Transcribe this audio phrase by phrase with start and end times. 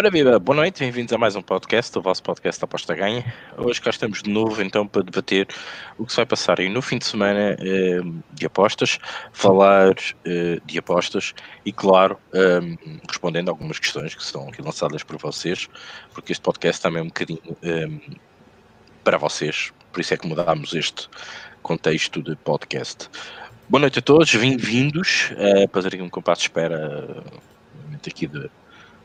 [0.00, 3.22] Ora viva, boa noite, bem-vindos a mais um podcast, o vosso podcast Aposta Ganha.
[3.58, 5.46] Hoje cá estamos de novo então para debater
[5.98, 8.00] o que se vai passar aí no fim de semana eh,
[8.32, 8.98] de apostas,
[9.30, 9.94] falar
[10.24, 11.34] eh, de apostas
[11.66, 12.60] e claro, eh,
[13.06, 15.68] respondendo a algumas questões que são aqui lançadas por vocês,
[16.14, 17.90] porque este podcast também é um bocadinho eh,
[19.04, 21.10] para vocês, por isso é que mudámos este
[21.62, 23.10] contexto de podcast.
[23.68, 28.26] Boa noite a todos, bem-vindos uh, para fazer aqui um compasso de espera uh, aqui
[28.26, 28.50] de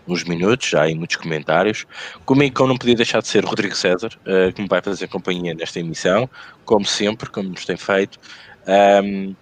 [0.08, 1.86] uns minutos, já em muitos comentários.
[2.26, 5.54] Comigo como não podia deixar de ser Rodrigo César, uh, que me vai fazer companhia
[5.54, 6.30] nesta emissão,
[6.64, 8.20] como sempre, como nos tem feito,
[8.68, 9.36] um, ehm,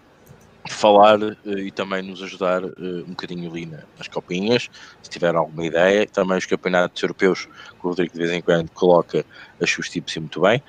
[0.70, 4.70] falar uh, e também nos ajudar uh, um bocadinho ali nas copinhas,
[5.02, 6.07] se tiver alguma ideia.
[6.07, 9.26] Também os campeonatos europeus, que o Rodrigo de vez em quando coloca
[9.62, 10.62] as suas tipos e muito bem.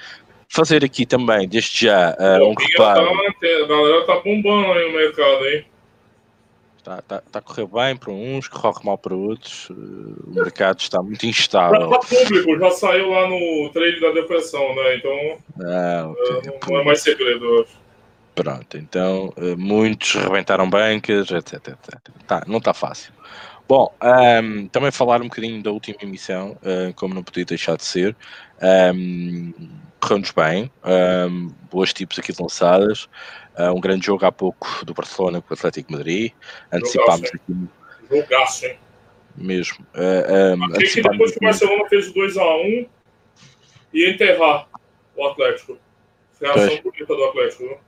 [0.48, 3.06] Fazer aqui também, desde já, um reparo.
[3.06, 5.64] Tá, a galera tá bombando aí no mercado, hein?
[6.84, 9.70] Está, está, está a correr bem para uns, corre mal para outros.
[9.70, 11.90] O mercado está muito instável.
[11.90, 14.96] Está público, já saiu lá no trade da depressão, né?
[14.96, 16.50] Então ah, okay.
[16.50, 17.72] não, não, é mais segredo, eu acho.
[18.34, 21.54] Pronto, então muitos rebentaram bancas, etc.
[21.54, 21.98] etc.
[22.26, 23.14] Tá, não está fácil.
[23.66, 23.90] Bom,
[24.42, 26.54] um, também falar um bocadinho da última emissão,
[26.96, 28.14] como não podia deixar de ser.
[28.94, 29.54] Um,
[30.00, 33.08] Correu-nos bem, um, boas tipos aqui lançadas.
[33.58, 36.32] Uh, um grande jogo há pouco do Barcelona com o Atlético Madrid.
[36.72, 37.68] Antecipámos aqui.
[38.10, 38.78] Jogaço, hein?
[39.36, 39.86] Mesmo.
[39.94, 42.88] Uh, um, Achei que depois que o Barcelona fez o 2x1
[43.92, 44.68] ia enterrar
[45.16, 45.78] o Atlético.
[46.32, 47.78] Foi a ação bonita do Atlético, viu?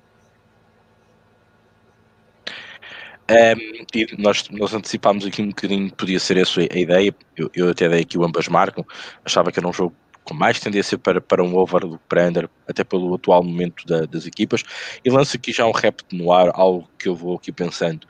[3.28, 7.14] Um, e nós, nós antecipámos aqui um bocadinho, podia ser essa a ideia.
[7.36, 8.86] Eu, eu até dei aqui o ambas marcam.
[9.24, 9.94] Achava que era um jogo
[10.26, 14.04] com mais tendência para, para um over do que under, até pelo atual momento da,
[14.06, 14.62] das equipas.
[15.04, 18.06] E lanço aqui já um repto no ar, algo que eu vou aqui pensando.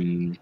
[0.00, 0.32] Um,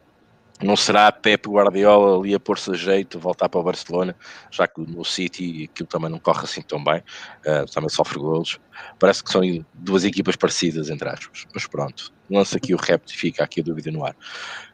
[0.61, 4.15] não será Pep Guardiola ali a pôr-se a jeito, voltar para o Barcelona,
[4.51, 6.99] já que no City aquilo também não corre assim tão bem,
[7.47, 8.59] uh, também sofre golos.
[8.99, 9.41] Parece que são
[9.73, 11.47] duas equipas parecidas, entre aspas.
[11.55, 14.17] Mas pronto, lança aqui o repto e fica aqui a dúvida no ar.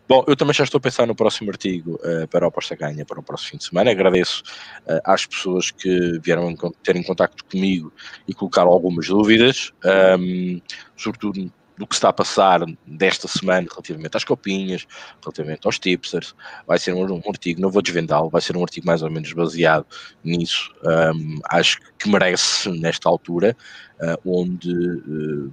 [0.06, 3.06] Bom, eu também já estou a pensar no próximo artigo uh, para a Aposta Ganha
[3.06, 3.90] para o próximo fim de semana.
[3.90, 4.42] Agradeço
[4.86, 7.90] uh, às pessoas que vieram ter em contato comigo
[8.28, 9.72] e colocaram algumas dúvidas,
[10.18, 10.60] um,
[10.94, 14.86] sobretudo do que está a passar desta semana relativamente às copinhas,
[15.22, 16.34] relativamente aos tipsters.
[16.66, 19.32] Vai ser um, um artigo, não vou desvendá-lo, vai ser um artigo mais ou menos
[19.32, 19.86] baseado
[20.22, 20.70] nisso.
[20.82, 23.56] Um, acho que merece nesta altura,
[24.00, 25.50] uh, onde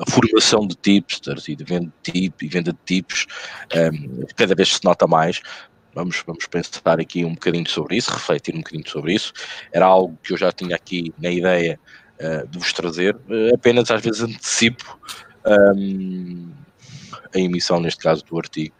[0.00, 3.26] a formação de tipsters e de venda de tip e venda de tipos
[3.74, 5.40] um, cada vez se nota mais.
[5.94, 9.32] Vamos, vamos pensar aqui um bocadinho sobre isso, refletir um bocadinho sobre isso.
[9.72, 11.78] Era algo que eu já tinha aqui na ideia
[12.20, 13.16] uh, de vos trazer,
[13.52, 14.98] apenas às vezes antecipo
[15.76, 16.52] um,
[17.34, 18.74] a emissão, neste caso, do artigo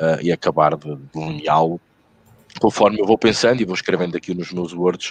[0.00, 1.80] uh, e acabar de delineá-lo
[2.60, 5.10] conforme eu vou pensando e vou escrevendo aqui nos meus words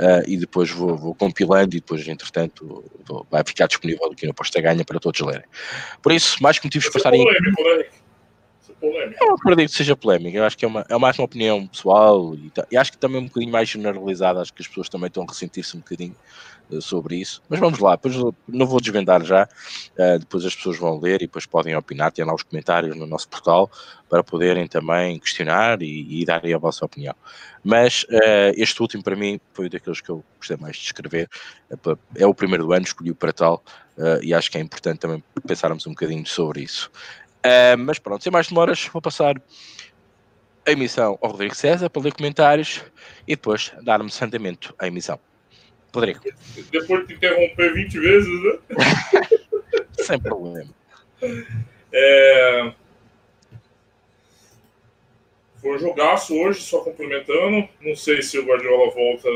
[0.00, 4.34] uh, e depois vou, vou, compilando e depois, entretanto, vou, vai ficar disponível aqui no
[4.34, 5.44] Posta Ganha para todos lerem.
[6.02, 7.24] Por isso, mais que motivos para estarem...
[7.24, 7.84] Polêmico, né?
[8.82, 11.66] Eu não acredito que seja polémica, eu acho que é, uma, é mais uma opinião
[11.66, 15.06] pessoal e, e acho que também um bocadinho mais generalizada, acho que as pessoas também
[15.06, 16.14] estão a ressentir-se um bocadinho
[16.80, 17.42] sobre isso.
[17.48, 18.14] Mas vamos lá, depois
[18.48, 22.24] não vou desvendar já, uh, depois as pessoas vão ler e depois podem opinar, tem
[22.24, 23.70] lá os comentários no nosso portal
[24.08, 27.14] para poderem também questionar e, e darem a vossa opinião.
[27.62, 31.28] Mas uh, este último para mim foi daqueles que eu gostei mais de escrever,
[32.14, 33.62] é o primeiro do ano, escolhi para tal
[34.22, 36.90] e acho que é importante também pensarmos um bocadinho sobre isso.
[37.78, 39.40] Mas pronto, sem mais demoras, vou passar
[40.66, 42.82] a emissão ao Rodrigo César para ler comentários
[43.26, 45.18] e depois dar-me andamento à emissão.
[45.94, 46.20] Rodrigo.
[46.70, 48.58] Depois de interromper 20 vezes, né?
[50.02, 50.74] sem problema.
[51.92, 52.72] É...
[55.60, 57.68] Foi um jogaço hoje, só complementando.
[57.80, 59.28] Não sei se o Guardiola volta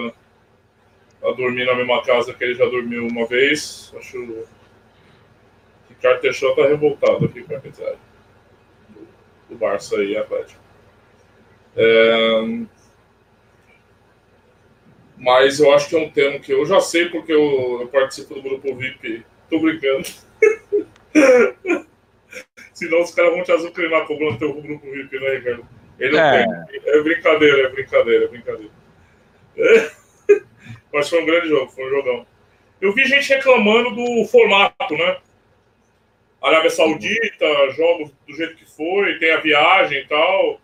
[1.23, 3.95] a dormir na mesma casa que ele já dormiu uma vez.
[3.97, 4.45] Acho
[5.89, 7.59] Ricardo Teixeira tá revoltado aqui com a
[9.49, 10.61] do Barça e Atlético.
[11.77, 12.67] É,
[15.19, 18.35] mas eu acho que é um tema que eu já sei porque eu, eu participo
[18.35, 19.25] do grupo VIP.
[19.51, 20.07] Tô brincando.
[22.73, 25.67] Senão os caras vão te azucrinar cobrando teu grupo VIP, né, Ricardo?
[25.99, 26.67] Ele não é.
[26.69, 26.81] tem.
[26.87, 28.73] É brincadeira, é brincadeira, é brincadeira.
[29.57, 29.91] É.
[30.93, 32.27] Mas foi um grande jogo, foi um jogão.
[32.81, 35.19] Eu vi gente reclamando do formato, né?
[36.41, 40.61] Arábia Saudita, jogos do jeito que foi, tem a viagem e tal.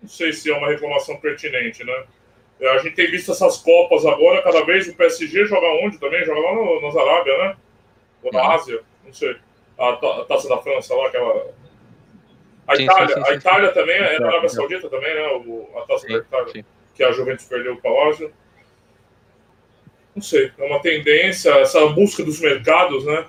[0.00, 2.04] Não sei se é uma reclamação pertinente, né?
[2.60, 6.24] A gente tem visto essas Copas agora, cada vez o PSG joga onde também?
[6.24, 7.56] Joga lá no, nas Arábia, né?
[8.22, 9.36] Ou na Ásia, não sei.
[9.78, 11.54] A, a taça da França lá, aquela.
[12.66, 15.28] A sim, Itália, sim, sim, a Itália também é na Arábia Saudita também, né?
[15.28, 16.64] O, a taça da Itália.
[16.94, 18.32] que a Juventus perdeu para a Lazio.
[20.14, 23.26] Não sei, é uma tendência, essa busca dos mercados, né?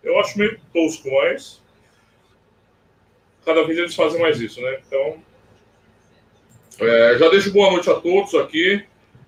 [0.00, 1.60] Eu acho meio tosco, mas
[3.44, 4.80] cada vez eles fazem mais isso, né?
[4.86, 5.20] Então,
[6.80, 8.82] é, já deixo boa noite a todos aqui,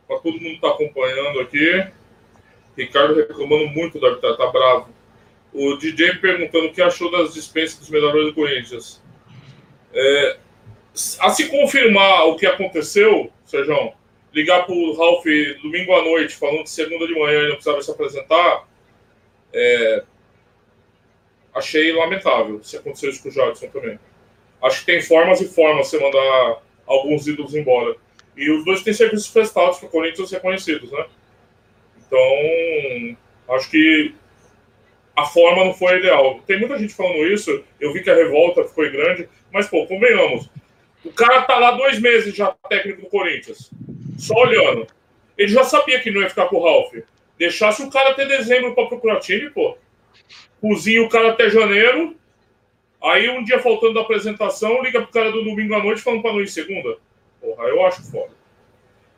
[0.08, 1.86] para todo mundo que está acompanhando aqui.
[2.76, 4.88] Ricardo reclamando muito da tá, tá bravo.
[5.52, 9.02] O DJ perguntando o que achou das dispensas dos melhores do Corinthians.
[9.92, 10.38] É,
[11.20, 13.92] a se confirmar o que aconteceu, Sérgio,
[14.32, 15.24] ligar para o Ralf
[15.62, 18.66] domingo à noite, falando que segunda de manhã ele não precisava se apresentar,
[19.52, 20.04] é,
[21.54, 23.98] achei lamentável se aconteceu isso com o Jadson também.
[24.62, 27.96] Acho que tem formas e formas você mandar alguns ídolos embora.
[28.36, 31.06] E os dois têm serviços prestados para o Corinthians reconhecidos, né?
[32.06, 34.14] Então, acho que
[35.16, 36.40] a forma não foi ideal.
[36.46, 40.48] Tem muita gente falando isso, eu vi que a revolta foi grande, mas, pô, convenhamos.
[41.04, 43.70] O cara tá lá dois meses já técnico do Corinthians,
[44.18, 44.86] só olhando.
[45.36, 46.94] Ele já sabia que não ia ficar com o Ralf.
[47.38, 49.76] Deixasse o cara até dezembro para procurar time, pô.
[50.60, 52.16] Cozinha o cara até janeiro.
[53.02, 56.32] Aí, um dia faltando da apresentação, liga pro cara do domingo à noite falando para
[56.32, 56.98] não ir segunda.
[57.40, 58.30] Porra, eu acho foda.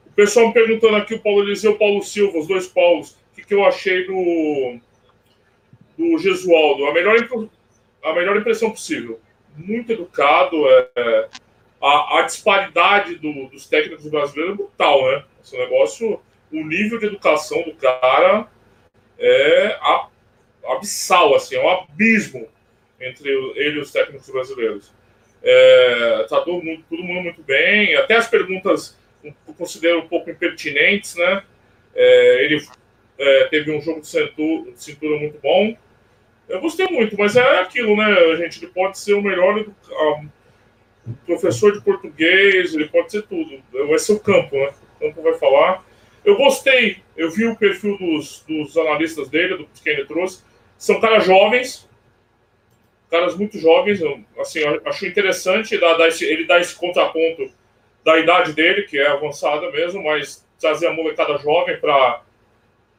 [0.06, 3.10] O pessoal me perguntando aqui, o Paulo Eliseu e o Paulo Silva, os dois Paulos,
[3.10, 4.78] o que, que eu achei do,
[5.98, 6.86] do Gesualdo.
[6.86, 7.16] A melhor,
[8.02, 9.20] a melhor impressão possível.
[9.54, 11.28] Muito educado, é,
[11.82, 15.25] a, a disparidade do, dos técnicos brasileiros é brutal, né?
[15.44, 16.20] Esse negócio,
[16.50, 18.48] o nível de educação do cara
[19.19, 19.78] é
[20.64, 22.48] abissal, assim, é um abismo
[23.06, 24.93] entre ele e os técnicos brasileiros.
[25.43, 30.31] É, tá todo mundo, todo mundo muito bem, até as perguntas eu considero um pouco
[30.31, 31.43] impertinentes, né?
[31.95, 32.62] É, ele
[33.19, 35.77] é, teve um jogo de cintura, de cintura, muito bom.
[36.49, 38.62] Eu gostei muito, mas é aquilo, né, gente?
[38.62, 39.65] Ele pode ser o melhor
[41.27, 43.62] professor de português, ele pode ser tudo.
[43.73, 44.73] Vai ser o campo, né?
[44.97, 45.85] O campo vai falar.
[46.25, 50.43] Eu gostei, eu vi o perfil dos, dos analistas dele, do que ele trouxe.
[50.79, 51.89] São caras jovens,
[53.11, 54.01] caras muito jovens,
[54.39, 57.51] assim, acho interessante dar, dar esse, ele dar esse contraponto
[58.05, 62.23] da idade dele, que é avançada mesmo, mas trazer a molecada jovem para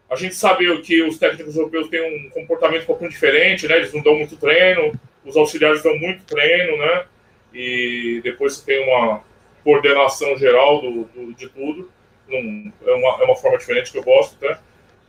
[0.10, 3.78] a gente sabe que os técnicos europeus têm um comportamento um pouco diferente, né?
[3.78, 4.94] Eles não dão muito treino,
[5.26, 7.06] os auxiliares dão muito treino, né?
[7.54, 9.24] E depois tem uma
[9.64, 11.90] coordenação geral do, do de tudo.
[12.30, 14.60] É, uma, é uma forma diferente que eu gosto, né?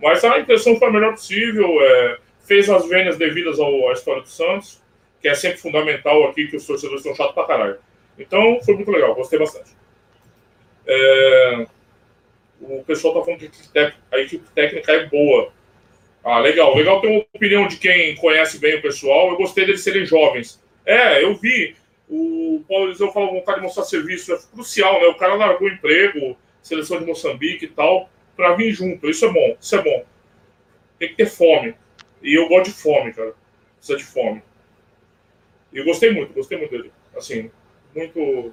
[0.01, 1.69] Mas a impressão foi a melhor possível.
[1.83, 4.83] É, fez as vênias devidas ao, à história do Santos,
[5.27, 7.79] que é sempre fundamental aqui, que os torcedores estão chatos pra caralho.
[8.17, 9.71] Então, foi muito legal, gostei bastante.
[10.87, 11.67] É,
[12.61, 13.51] o pessoal tá falando que
[14.13, 15.53] a equipe técnica é boa.
[16.23, 16.77] Ah, legal.
[16.77, 19.31] Legal ter uma opinião de quem conhece bem o pessoal.
[19.31, 20.63] Eu gostei deles serem jovens.
[20.85, 21.75] É, eu vi.
[22.09, 24.33] O Paulo Eliseu falou vontade de mostrar serviço.
[24.33, 25.09] É crucial, né?
[25.09, 29.11] O cara largou o emprego, seleção de Moçambique e tal, para vir junto.
[29.11, 30.05] Isso é bom, isso é bom.
[31.01, 31.75] Tem que ter fome.
[32.23, 33.35] E eu gosto de fome, cara.
[33.77, 34.41] Precisa de fome.
[35.77, 36.91] E gostei muito, gostei muito dele.
[37.15, 37.51] Assim,
[37.95, 38.51] muito.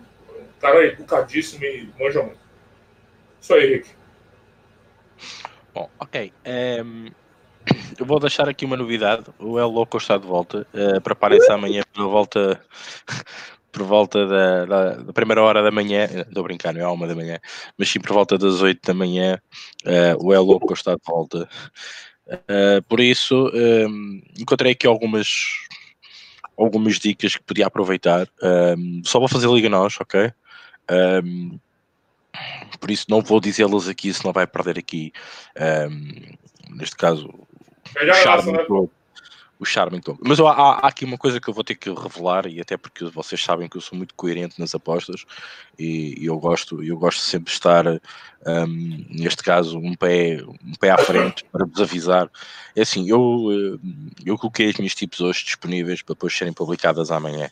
[0.60, 2.40] Cara educadíssimo e manja muito.
[3.40, 3.90] Isso aí, Rick.
[5.74, 6.34] Bom, ok.
[6.46, 7.08] Um, ehm,
[7.98, 9.24] eu vou deixar aqui uma novidade.
[9.40, 10.68] O El Loco está de volta.
[10.74, 12.62] Uh, Preparem-se amanhã por volta,
[13.72, 16.04] por volta da, da, da, primeira hora da manhã.
[16.04, 17.40] Estou a brincar, não é uma da manhã,
[17.78, 19.40] mas sim por volta das oito da manhã.
[19.86, 21.48] Uh, o El Loco está de volta.
[22.28, 25.28] Uh, por isso, ehm, encontrei aqui algumas
[26.58, 28.28] algumas dicas que podia aproveitar.
[28.42, 30.32] Um, só vou fazer liga nós, ok?
[31.24, 31.60] Um,
[32.80, 35.14] por isso não vou dizê-las aqui, senão vai perder aqui,
[35.90, 38.90] um, neste caso, o charme, todo,
[39.60, 40.20] o charme todo.
[40.22, 43.06] Mas há, há, aqui uma coisa que eu vou ter que revelar, e até porque
[43.06, 45.26] vocês sabem que eu sou muito coerente nas apostas,
[45.78, 50.74] e, e eu gosto eu gosto sempre de estar, um, neste caso, um pé, um
[50.80, 52.30] pé à frente para vos avisar.
[52.76, 53.80] É assim, eu,
[54.26, 57.50] eu coloquei as minhas tipos hoje disponíveis para depois serem publicadas amanhã,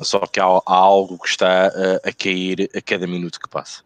[0.00, 3.48] um, só que há, há, algo que está a, a cair a cada minuto que
[3.48, 3.82] passa.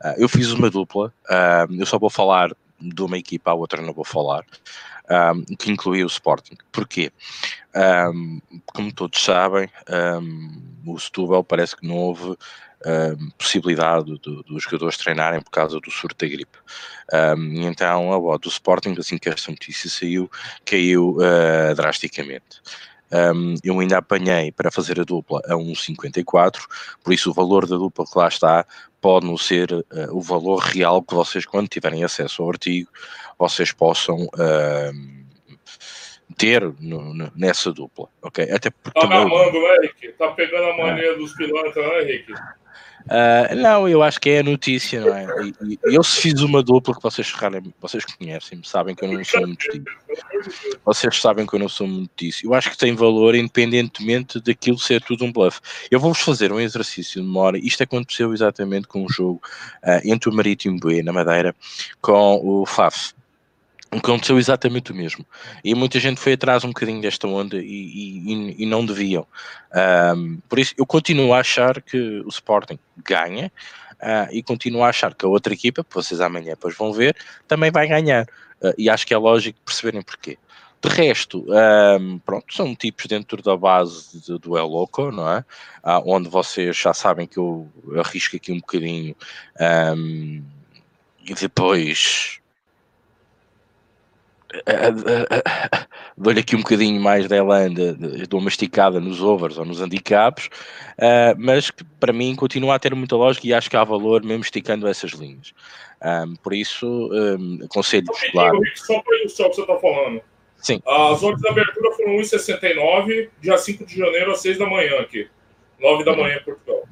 [0.00, 3.82] Uh, eu fiz uma dupla, uh, eu só vou falar de uma equipa, a outra
[3.82, 4.44] não vou falar,
[5.10, 6.56] um, que incluía o Sporting.
[6.70, 7.12] Porquê?
[7.74, 9.68] Um, como todos sabem,
[10.86, 12.36] o Setúbal parece que não houve
[13.36, 16.58] possibilidade dos jogadores treinarem por causa do surto da gripe.
[17.42, 20.30] então a voz do Sporting, assim que esta notícia saiu,
[20.64, 22.60] caiu uh, drasticamente.
[23.10, 26.60] Um, eu ainda apanhei para fazer a dupla a 1,54,
[27.02, 28.66] por isso o valor da dupla que lá está
[29.00, 32.90] pode não ser uh, o valor real que vocês, quando tiverem acesso ao artigo,
[33.38, 35.18] vocês possam uh,
[36.36, 38.50] ter no, no, nessa dupla, ok?
[38.50, 38.98] Até porque.
[38.98, 40.08] Tá gamando, né, Henrique?
[40.12, 41.14] Tá pegando a mania é.
[41.14, 42.32] dos pilantras, né, Henrique?
[43.08, 45.26] Uh, não, eu acho que é a notícia, não é?
[45.62, 47.32] E, e, eu se fiz uma dupla que vocês
[47.80, 50.78] vocês conhecem, sabem que eu não sou muito disso.
[50.84, 52.44] Vocês sabem que eu não sou muito disso.
[52.44, 55.58] Eu acho que tem valor independentemente daquilo ser tudo um bluff.
[55.90, 57.58] Eu vou-vos fazer um exercício de memória.
[57.58, 59.40] Isto aconteceu exatamente com um jogo
[59.82, 61.54] uh, entre o Marítimo B na Madeira
[62.02, 63.14] com o FAF
[63.90, 65.24] aconteceu exatamente o mesmo.
[65.64, 69.26] E muita gente foi atrás um bocadinho desta onda e, e, e não deviam.
[70.14, 73.50] Um, por isso, eu continuo a achar que o Sporting ganha
[74.00, 77.16] uh, e continuo a achar que a outra equipa, que vocês amanhã depois vão ver,
[77.46, 78.24] também vai ganhar.
[78.62, 80.38] Uh, e acho que é lógico perceberem porquê.
[80.80, 81.44] De resto,
[82.00, 85.38] um, pronto, são tipos dentro da base de, do El Loco, não é?
[85.82, 89.16] Uh, onde vocês já sabem que eu arrisco aqui um bocadinho
[89.96, 90.40] um,
[91.24, 92.38] e depois
[96.16, 97.94] dou-lhe aqui um bocadinho mais da Elanda,
[98.28, 100.46] dou uma esticada nos overs ou nos handicaps,
[100.98, 104.24] uh, mas que para mim continua a ter muita lógica e acho que há valor
[104.24, 105.52] mesmo esticando essas linhas.
[106.02, 108.60] Um, por isso, um, aconselho claro.
[108.74, 110.22] Só para ilustrar o que você está falando.
[110.56, 110.80] Sim.
[110.86, 115.28] As ordens de abertura foram 1,69, dia 5 de janeiro às 6 da manhã aqui.
[115.80, 116.18] 9 da uhum.
[116.18, 116.84] manhã em Portugal.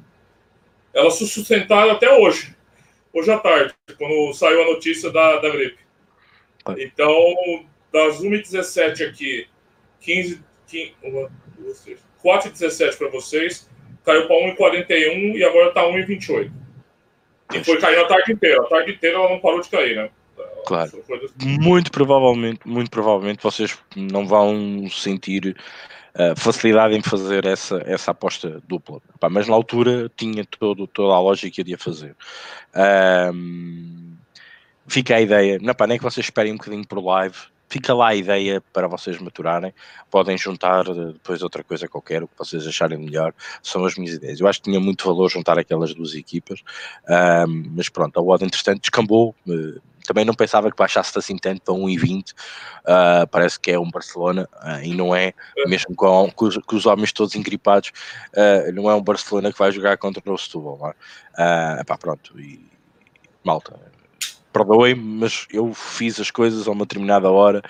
[0.93, 2.55] Elas se sustentaram até hoje.
[3.13, 5.86] Hoje à tarde, quando saiu a notícia da, da gripe.
[6.77, 9.47] Então, das 1h17 aqui,
[10.01, 13.69] 15, 15 uma, duas, três, 4h17 para vocês,
[14.03, 16.51] caiu para 1h41 e agora está 1h28.
[17.53, 18.61] E foi caindo a tarde inteira.
[18.61, 20.09] A tarde inteira ela não parou de cair, né?
[20.65, 21.03] Claro.
[21.41, 25.55] Muito provavelmente, muito provavelmente vocês não vão sentir
[26.13, 29.01] uh, facilidade em fazer essa, essa aposta dupla.
[29.31, 32.15] mas na altura tinha todo, toda a lógica de a fazer.
[33.33, 34.16] Um,
[34.87, 37.35] fica a ideia, não, pá, nem que vocês esperem um bocadinho por live,
[37.69, 39.73] fica lá a ideia para vocês maturarem,
[40.09, 44.39] podem juntar depois outra coisa qualquer, o que vocês acharem melhor, são as minhas ideias.
[44.39, 46.61] Eu acho que tinha muito valor juntar aquelas duas equipas,
[47.47, 51.61] um, mas pronto, a odd entretanto descambou, uh, também não pensava que baixasse assim tanto
[51.61, 52.33] para 1,20, uh,
[52.85, 55.33] ah, parece que é um Barcelona, uh, e não é,
[55.67, 57.91] mesmo com, com, os, com os homens todos engripados,
[58.33, 62.65] uh, não é um Barcelona que vai jogar contra o Setúbal, uh, pá, pronto, e
[63.43, 63.77] malta,
[64.57, 67.61] perdoem-me, mas eu fiz as coisas a uma determinada hora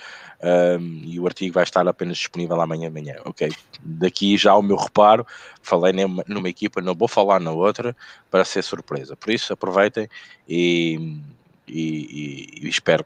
[0.80, 3.52] um, e o artigo vai estar apenas disponível amanhã de manhã, ok?
[3.82, 5.26] Daqui já o meu reparo,
[5.62, 7.96] falei numa, numa, equipa, não vou falar na outra
[8.30, 9.16] para ser surpresa.
[9.16, 10.08] Por isso, aproveitem
[10.48, 11.20] e,
[11.66, 13.04] e, e espero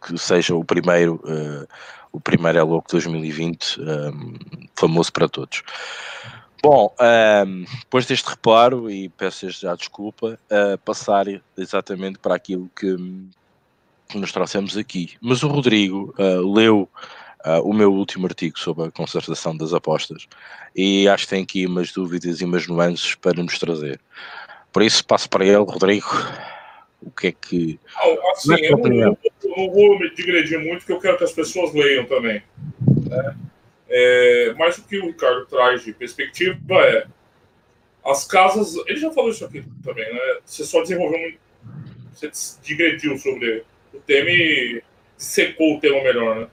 [0.00, 1.66] que seja o primeiro, uh,
[2.12, 4.34] o primeiro louco 2020 um,
[4.76, 5.62] famoso para todos.
[6.62, 12.96] Bom, um, depois deste reparo, e peço já desculpa, uh, passar exatamente para aquilo que,
[14.08, 15.16] que, nos trouxemos aqui.
[15.20, 16.88] Mas o Rodrigo uh, leu
[17.46, 20.26] uh, o meu último artigo sobre a concertação das apostas
[20.74, 24.00] e acho que tem aqui umas dúvidas e umas nuances para nos trazer.
[24.72, 26.08] Por isso, passo para ele, Rodrigo.
[27.00, 27.78] O que é que.
[28.32, 31.32] assim, é eu, não, eu não vou me digredir muito, porque eu quero que as
[31.32, 32.42] pessoas leiam também.
[33.08, 33.36] Né?
[33.88, 37.06] É, mas o que o Ricardo traz de perspectiva é
[38.04, 38.76] as casas.
[38.86, 40.38] Ele já falou isso aqui também, né?
[40.44, 41.38] Você só desenvolveu muito.
[42.12, 42.30] Você
[42.62, 43.64] digrediu sobre
[43.94, 44.82] o tema e
[45.16, 46.48] secou o tema melhor, né?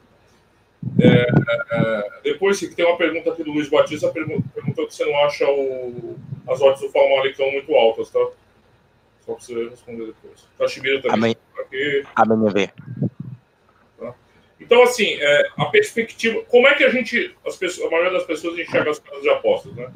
[1.00, 1.28] É,
[1.72, 6.16] é, depois tem uma pergunta aqui do Luiz Batista perguntou se você não acha o,
[6.48, 8.20] as ordens do Famalicão muito altas, tá?
[9.26, 10.48] Só para você responder depois.
[10.58, 11.16] Tachibira também.
[11.16, 12.04] Amanhã, aqui.
[12.16, 12.70] Amanhã vê.
[14.66, 16.42] Então, assim, é, a perspectiva.
[16.46, 17.36] Como é que a gente.
[17.46, 19.92] As pessoas, a maioria das pessoas enxerga as casas de apostas, né?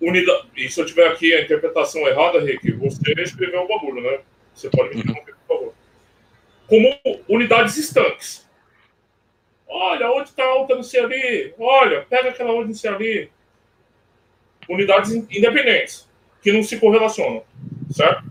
[0.00, 4.18] Unida, e se eu tiver aqui a interpretação errada, Rick, você escreveu o bagulho, né?
[4.52, 5.74] Você pode me interromper, por favor.
[6.66, 8.50] Como unidades estanques.
[9.68, 11.54] Olha, onde está a alta no C ali?
[11.56, 13.30] Olha, pega aquela onde no C ali.
[14.68, 16.10] Unidades independentes,
[16.42, 17.44] que não se correlacionam,
[17.92, 18.24] certo?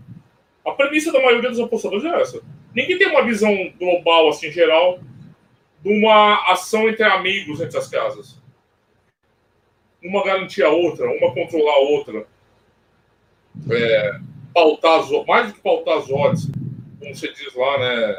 [0.66, 2.42] A premissa da maioria dos apostadores é essa
[2.74, 5.00] ninguém tem uma visão global, assim, geral,
[5.82, 8.40] de uma ação entre amigos entre as casas.
[10.02, 12.26] Uma garantir a outra, uma controlar a outra.
[13.70, 14.18] É,
[14.54, 16.50] pautar as, mais do que pautar as odds,
[16.98, 18.16] como você diz lá, né?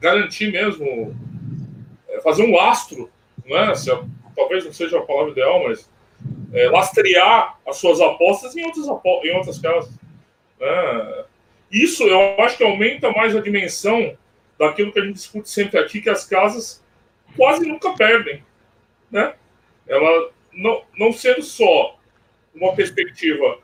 [0.00, 1.14] Garantir mesmo,
[2.08, 3.10] é, fazer um lastro,
[3.44, 3.74] né?
[3.74, 3.90] Se,
[4.34, 5.90] talvez não seja a palavra ideal, mas
[6.52, 8.86] é, lastrear as suas apostas em outras,
[9.24, 9.92] em outras casas.
[10.60, 11.24] Né?
[11.70, 14.16] Isso eu acho que aumenta mais a dimensão
[14.58, 16.82] daquilo que a gente discute sempre aqui, que as casas
[17.36, 18.42] quase nunca perdem.
[19.10, 19.34] Né?
[19.86, 21.98] Ela não, não sendo só
[22.54, 23.58] uma perspectiva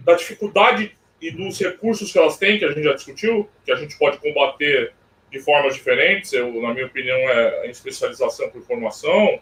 [0.00, 3.76] da dificuldade e dos recursos que elas têm, que a gente já discutiu, que a
[3.76, 4.92] gente pode combater
[5.30, 9.40] de formas diferentes, eu, na minha opinião, é a especialização por formação,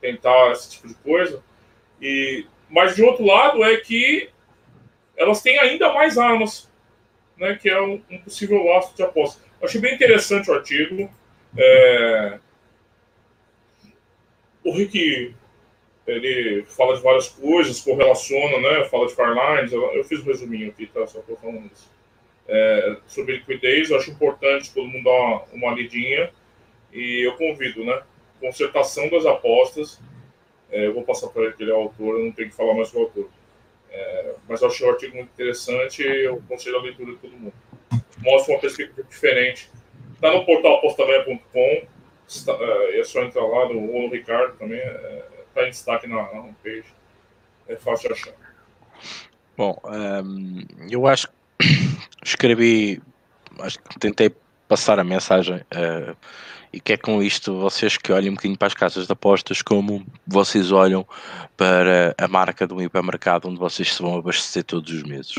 [0.00, 1.42] tentar esse tipo de coisa.
[2.00, 4.28] E, mas, de outro lado, é que
[5.16, 6.70] elas têm ainda mais armas,
[7.36, 9.42] né, que é um, um possível laço de aposta.
[9.62, 11.10] Achei bem interessante o artigo.
[11.56, 12.38] É...
[14.62, 15.34] O Rick
[16.06, 18.84] ele fala de várias coisas, correlaciona, né?
[18.88, 19.72] Fala de Farlines.
[19.72, 21.06] Eu fiz um resuminho aqui, tá?
[21.06, 21.70] Só estou falando.
[22.46, 26.30] É, sobre liquidez, eu acho importante todo mundo dar uma, uma lidinha.
[26.92, 28.02] E eu convido, né?
[28.38, 29.98] Concertação das apostas.
[30.70, 32.74] É, eu vou passar para ele que ele é autor, eu não tenho que falar
[32.74, 33.30] mais com o autor.
[33.94, 37.30] É, mas eu achei o artigo muito interessante e eu aconselho a leitura de todo
[37.32, 37.54] mundo.
[38.18, 39.70] Mostra uma perspectiva diferente.
[40.14, 41.58] Está no portal apostavéia.com.
[41.58, 44.80] É, é só entrar lá no, no Ricardo também.
[44.80, 46.84] É, está em destaque na, na homepage.
[47.68, 48.34] É fácil achar.
[49.56, 51.66] Bom, um, eu acho que
[52.24, 53.00] escrevi,
[53.60, 54.34] acho que tentei
[54.66, 56.16] passar a mensagem uh,
[56.74, 59.62] e que é com isto vocês que olhem um bocadinho para as casas de apostas
[59.62, 61.06] como vocês olham
[61.56, 65.34] para a marca de um hipermercado onde vocês se vão abastecer todos os meses.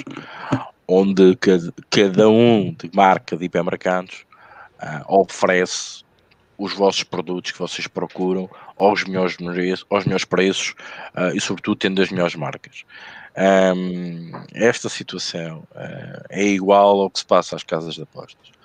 [0.87, 4.25] Onde cada, cada um de marca de hipermercados
[4.81, 6.05] uh, oferece
[6.57, 9.35] os vossos produtos que vocês procuram aos melhores,
[9.89, 10.73] aos melhores preços
[11.15, 12.85] uh, e, sobretudo, tendo as melhores marcas.
[13.75, 18.55] Um, esta situação uh, é igual ao que se passa às casas de apostas.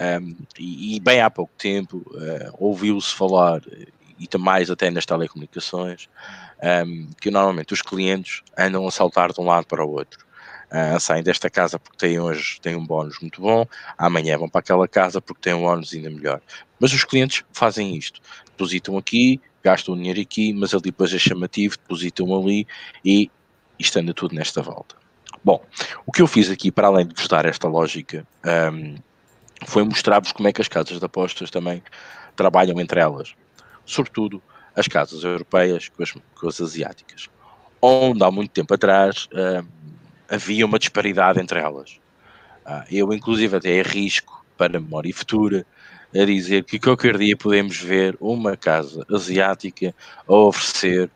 [0.00, 3.60] Um, e, e, bem há pouco tempo uh, ouviu-se falar,
[4.18, 6.08] e mais até nas telecomunicações,
[6.86, 10.24] um, que normalmente os clientes andam a saltar de um lado para o outro
[10.70, 13.66] uh, saem desta casa porque têm hoje têm um bónus muito bom,
[13.98, 16.40] amanhã vão para aquela casa porque têm um bónus ainda melhor.
[16.78, 21.18] Mas os clientes fazem isto, depositam aqui, gastam o dinheiro aqui, mas ali depois é
[21.18, 22.66] chamativo, depositam ali
[23.04, 23.30] e
[23.78, 24.96] isto anda tudo nesta volta.
[25.42, 25.64] Bom,
[26.04, 28.26] o que eu fiz aqui, para além de vos dar esta lógica,
[28.72, 28.96] um,
[29.66, 31.82] foi mostrar-vos como é que as casas de apostas também
[32.36, 33.34] trabalham entre elas.
[33.84, 34.42] Sobretudo
[34.74, 37.28] as casas europeias com as, com as asiáticas.
[37.82, 39.66] Onde há muito tempo atrás um,
[40.28, 41.98] havia uma disparidade entre elas.
[42.64, 45.66] Ah, eu, inclusive, até arrisco para memória futura
[46.14, 49.94] a dizer que qualquer dia podemos ver uma casa asiática
[50.26, 51.10] a oferecer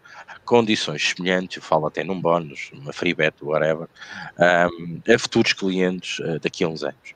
[0.45, 3.89] condições semelhantes, eu falo até num bónus, uma free bet, whatever,
[4.39, 7.15] um, a futuros clientes uh, daqui a uns anos.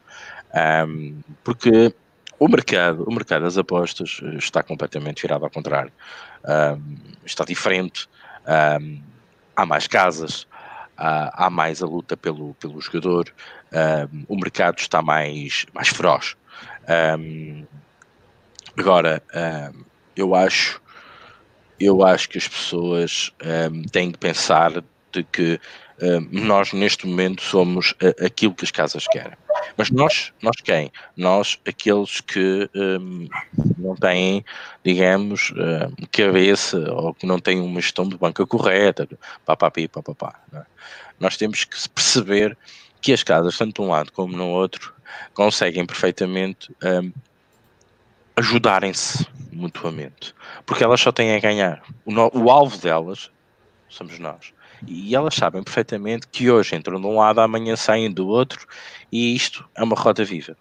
[0.55, 1.95] Um, porque
[2.39, 5.93] o mercado, o mercado das apostas eh, está completamente virado ao contrário.
[6.45, 8.09] Um, está diferente,
[9.57, 10.47] há mais casas,
[10.97, 13.33] há, há mais a luta pelo, pelo jogador,
[14.13, 16.37] um, o mercado está mais, mais feroz.
[17.19, 17.67] Um,
[18.77, 19.85] agora, um,
[20.17, 20.81] eu acho
[21.81, 23.33] eu acho que as pessoas
[23.93, 24.83] têm que pensar
[25.13, 25.61] de que
[26.33, 29.37] nós neste momento somos aquilo que as casas querem.
[29.77, 30.91] Mas nós, nós quem?
[31.17, 33.29] Nós, aqueles que um,
[33.77, 34.45] não têm,
[34.85, 39.09] digamos, um, cabeça ou que não têm uma gestão de banca correta,
[39.45, 40.41] papapi, papapá.
[40.53, 40.63] É?
[41.21, 42.57] Nós temos que perceber
[43.01, 44.95] que as casas, tanto de um lado como no outro,
[45.35, 47.13] conseguem perfeitamente um,
[48.37, 51.83] ajudarem-se mutuamente, porque elas só têm a ganhar.
[52.05, 53.31] O, no, o alvo delas
[53.89, 54.53] somos nós.
[54.87, 58.67] E elas sabem perfeitamente que hoje entram de um lado, amanhã saem do outro,
[59.11, 60.57] e isto é uma roda viva.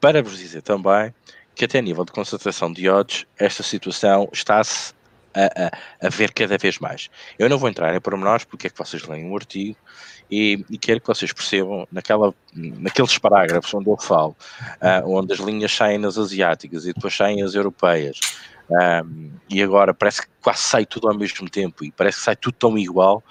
[0.00, 1.14] Para vos dizer também
[1.54, 4.92] que até a nível de concentração de odds, esta situação está-se
[5.34, 7.10] a, a, a, ver cada vez mais.
[7.38, 9.76] Eu não vou entrar em pormenores porque é que vocês leem o artigo
[10.30, 14.36] e, e quero que vocês percebam naquela, naqueles parágrafos onde eu falo,
[14.80, 18.18] uh, onde as linhas saem nas asiáticas e depois saem as europeias,
[18.70, 22.36] um, e agora parece que quase sai tudo ao mesmo tempo e parece que sai
[22.36, 23.22] tudo tão igual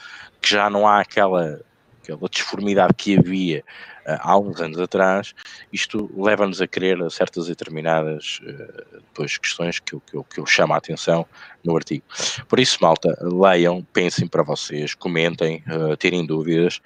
[0.41, 1.62] que já não há aquela,
[2.02, 3.63] aquela disformidade que havia
[4.06, 5.34] uh, há uns anos atrás.
[5.72, 10.46] Isto leva-nos a querer certas determinadas uh, depois questões que eu, que, eu, que eu
[10.46, 11.26] chamo a atenção
[11.63, 12.04] no artigo.
[12.48, 16.82] Por isso, malta, leiam, pensem para vocês, comentem, uh, tirem dúvidas.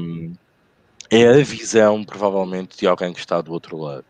[0.00, 0.34] Um,
[1.10, 4.04] é a visão, provavelmente, de alguém que está do outro lado.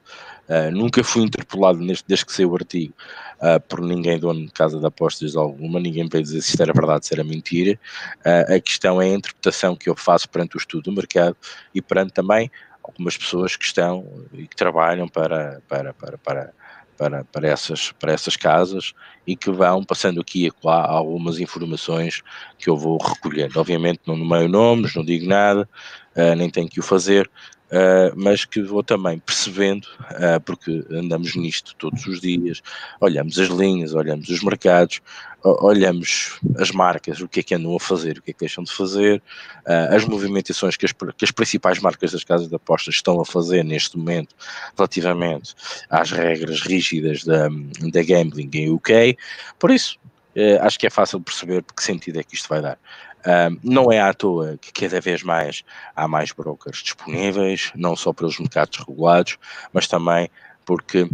[0.50, 2.92] Uh, nunca fui interpelado neste, desde que saiu o artigo
[3.36, 6.72] uh, por ninguém dono de casa de apostas alguma, ninguém veio dizer se isto era
[6.72, 7.78] verdade, se era mentira.
[8.26, 11.36] Uh, a questão é a interpretação que eu faço perante o estudo do mercado
[11.72, 12.50] e perante também
[12.82, 16.52] algumas pessoas que estão e que trabalham para, para, para, para
[17.00, 18.92] para, para, essas, para essas casas
[19.26, 22.20] e que vão passando aqui e lá algumas informações
[22.58, 23.58] que eu vou recolhendo.
[23.58, 25.66] Obviamente não nomeio nomes, não digo nada,
[26.14, 27.30] uh, nem tenho que o fazer,
[27.70, 32.62] uh, mas que vou também percebendo, uh, porque andamos nisto todos os dias,
[33.00, 35.00] olhamos as linhas, olhamos os mercados,
[35.42, 38.62] olhamos as marcas, o que é que andam a fazer, o que é que deixam
[38.62, 39.22] de fazer,
[39.66, 43.24] uh, as movimentações que as, que as principais marcas das casas de apostas estão a
[43.24, 44.34] fazer neste momento
[44.76, 45.54] relativamente
[45.88, 47.48] às regras rígidas da,
[47.92, 49.16] da gambling em UK.
[49.58, 49.98] Por isso,
[50.36, 52.78] Uh, acho que é fácil perceber que sentido é que isto vai dar.
[53.26, 55.62] Um, não é à toa que cada vez mais
[55.94, 59.36] há mais brokers disponíveis, não só pelos mercados regulados,
[59.72, 60.30] mas também
[60.64, 61.08] porque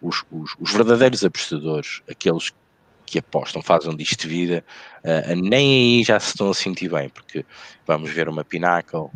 [0.00, 2.52] os, os, os verdadeiros apostadores, aqueles
[3.06, 4.64] que apostam, fazem disto vida,
[5.04, 7.44] uh, nem aí já se estão a sentir bem, porque
[7.86, 9.08] vamos ver uma Pinnacle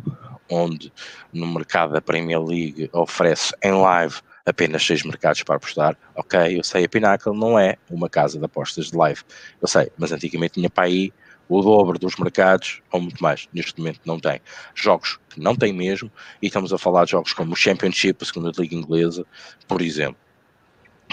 [0.49, 0.93] onde
[1.33, 5.97] no mercado da Premier League oferece em live apenas seis mercados para apostar.
[6.15, 9.21] Ok, eu sei, a Pinnacle não é uma casa de apostas de live,
[9.61, 11.11] eu sei, mas antigamente tinha para aí
[11.49, 14.41] o dobro dos mercados, ou muito mais, neste momento não tem.
[14.75, 18.25] Jogos que não tem mesmo, e estamos a falar de jogos como o Championship, a
[18.25, 19.25] segunda liga inglesa,
[19.67, 20.17] por exemplo.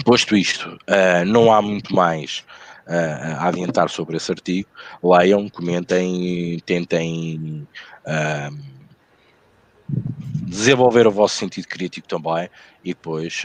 [0.05, 2.45] Posto isto, uh, não há muito mais
[2.87, 4.69] uh, a adiantar sobre esse artigo.
[5.03, 7.67] Leiam, comentem, tentem
[8.05, 8.59] uh,
[10.47, 12.51] desenvolver o vosso sentido crítico também
[12.83, 13.45] e depois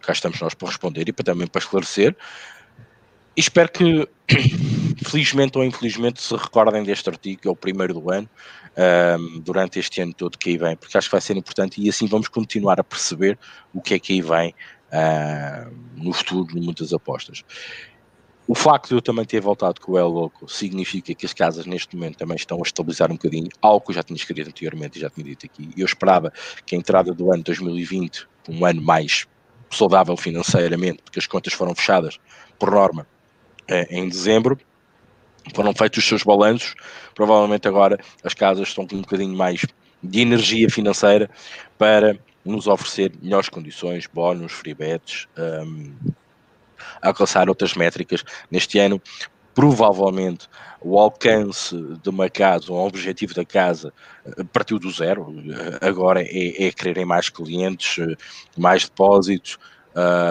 [0.00, 2.16] cá estamos nós para responder e para, também para esclarecer.
[3.36, 4.08] E espero que,
[5.04, 8.28] felizmente ou infelizmente, se recordem deste artigo, é o primeiro do ano,
[9.18, 11.88] um, durante este ano todo que aí vem, porque acho que vai ser importante e
[11.88, 13.38] assim vamos continuar a perceber
[13.72, 14.54] o que é que aí vem
[14.92, 17.44] uh, no futuro de muitas apostas.
[18.46, 21.66] O facto de eu também ter voltado com o El Loco significa que as casas
[21.66, 24.98] neste momento também estão a estabilizar um bocadinho, algo que eu já tinha escrito anteriormente
[24.98, 25.70] e já tinha dito aqui.
[25.76, 26.32] Eu esperava
[26.66, 29.26] que a entrada do ano 2020, um ano mais
[29.70, 32.18] saudável financeiramente, porque as contas foram fechadas,
[32.58, 33.06] por norma,
[33.68, 34.58] eh, em dezembro,
[35.54, 36.74] foram feitos os seus balanços,
[37.14, 39.64] provavelmente agora as casas estão com um bocadinho mais
[40.02, 41.30] de energia financeira
[41.78, 45.94] para nos oferecer melhores condições, bónus, free bets, um,
[47.02, 48.24] alcançar outras métricas.
[48.50, 49.00] Neste ano,
[49.54, 50.48] provavelmente
[50.80, 53.92] o alcance de uma casa, um objetivo da casa,
[54.24, 55.34] eh, partiu do zero.
[55.38, 58.16] Eh, agora é, é quererem mais clientes, eh,
[58.56, 59.58] mais depósitos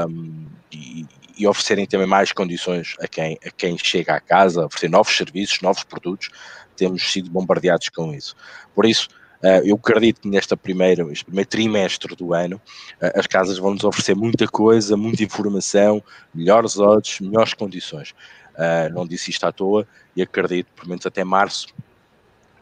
[0.09, 1.05] um, e,
[1.39, 5.61] e, oferecerem também mais condições a quem, a quem chega à casa, oferecer novos serviços,
[5.61, 6.29] novos produtos.
[6.75, 8.35] Temos sido bombardeados com isso.
[8.75, 9.07] Por isso,
[9.41, 12.57] Uh, eu acredito que primeira, este primeiro trimestre do ano
[13.01, 18.11] uh, as casas vão nos oferecer muita coisa, muita informação, melhores odds, melhores condições.
[18.55, 21.67] Uh, não disse isto à toa e acredito, pelo menos até março,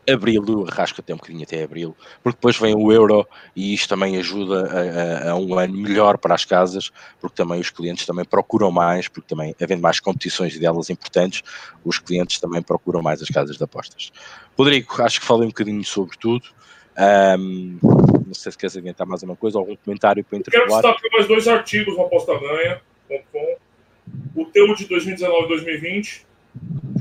[0.10, 3.90] abril, eu arrasco até um bocadinho até abril, porque depois vem o euro e isto
[3.90, 8.06] também ajuda a, a, a, um ano melhor para as casas, porque também os clientes
[8.06, 11.44] também procuram mais, porque também havendo mais competições delas importantes,
[11.84, 14.12] os clientes também procuram mais as casas de apostas.
[14.58, 16.46] Rodrigo, acho que falei um bocadinho sobre tudo.
[16.98, 17.78] Um,
[18.26, 20.82] não sei se queres adiantar mais uma coisa, algum comentário para interpelar.
[20.82, 23.58] Quero destacar mais dois artigos no apostaganha.com.
[24.36, 26.26] O teu de 2019 e 2020,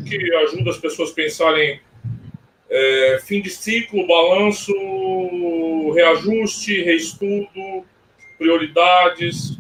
[0.06, 1.80] que ajuda as pessoas a pensarem
[2.68, 4.72] é, fim de ciclo, balanço,
[5.92, 7.84] reajuste, reestudo,
[8.38, 9.58] prioridades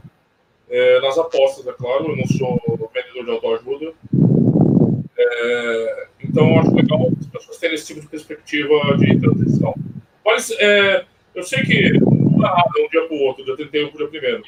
[0.68, 2.10] é, nas apostas, é claro.
[2.10, 3.92] Eu não sou vendedor de autoajuda.
[5.18, 9.74] É, então, acho legal as pessoas terem esse tipo de perspectiva de transição.
[10.24, 13.88] Mas é, eu sei que não é nada um dia para o outro, dia 31
[13.88, 14.44] para o dia primeiro.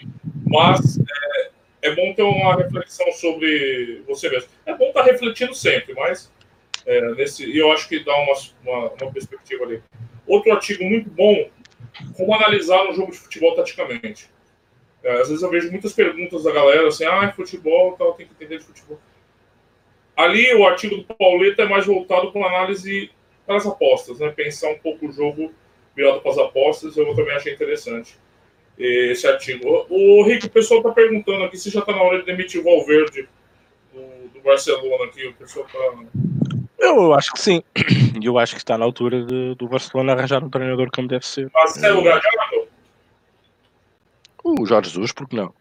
[0.46, 1.50] Mas é,
[1.82, 4.48] é, bom ter uma reflexão sobre você mesmo.
[4.66, 6.30] É bom estar refletindo sempre, mas
[6.88, 8.33] é, nesse, e eu acho que dá uma,
[8.64, 9.83] uma, uma, perspectiva ali.
[10.27, 11.51] Outro artigo muito bom,
[12.16, 14.31] como analisar um jogo de futebol taticamente.
[15.05, 18.33] É, às vezes eu vejo muitas perguntas da galera assim, ah, futebol, tal, tem que
[18.33, 18.98] entender de futebol.
[20.16, 23.11] Ali o artigo do Pauleta é mais voltado para análise
[23.46, 24.31] para as apostas, né?
[24.31, 25.53] Pensar um pouco o jogo
[25.94, 28.16] virado para as apostas, eu também achei interessante
[28.79, 29.87] esse artigo.
[29.90, 32.64] O, Rico, o pessoal está perguntando aqui se já está na hora de demitir o
[32.64, 33.29] Valverde
[33.92, 35.27] do, do Barcelona aqui.
[35.27, 36.57] O pessoal está.
[36.78, 37.62] Eu acho que sim.
[38.22, 41.50] Eu acho que está na altura de, do Barcelona arranjar um treinador como deve ser.
[41.52, 42.68] Mas é o Galhardo?
[44.44, 45.52] O Jorge Jesus, por que não?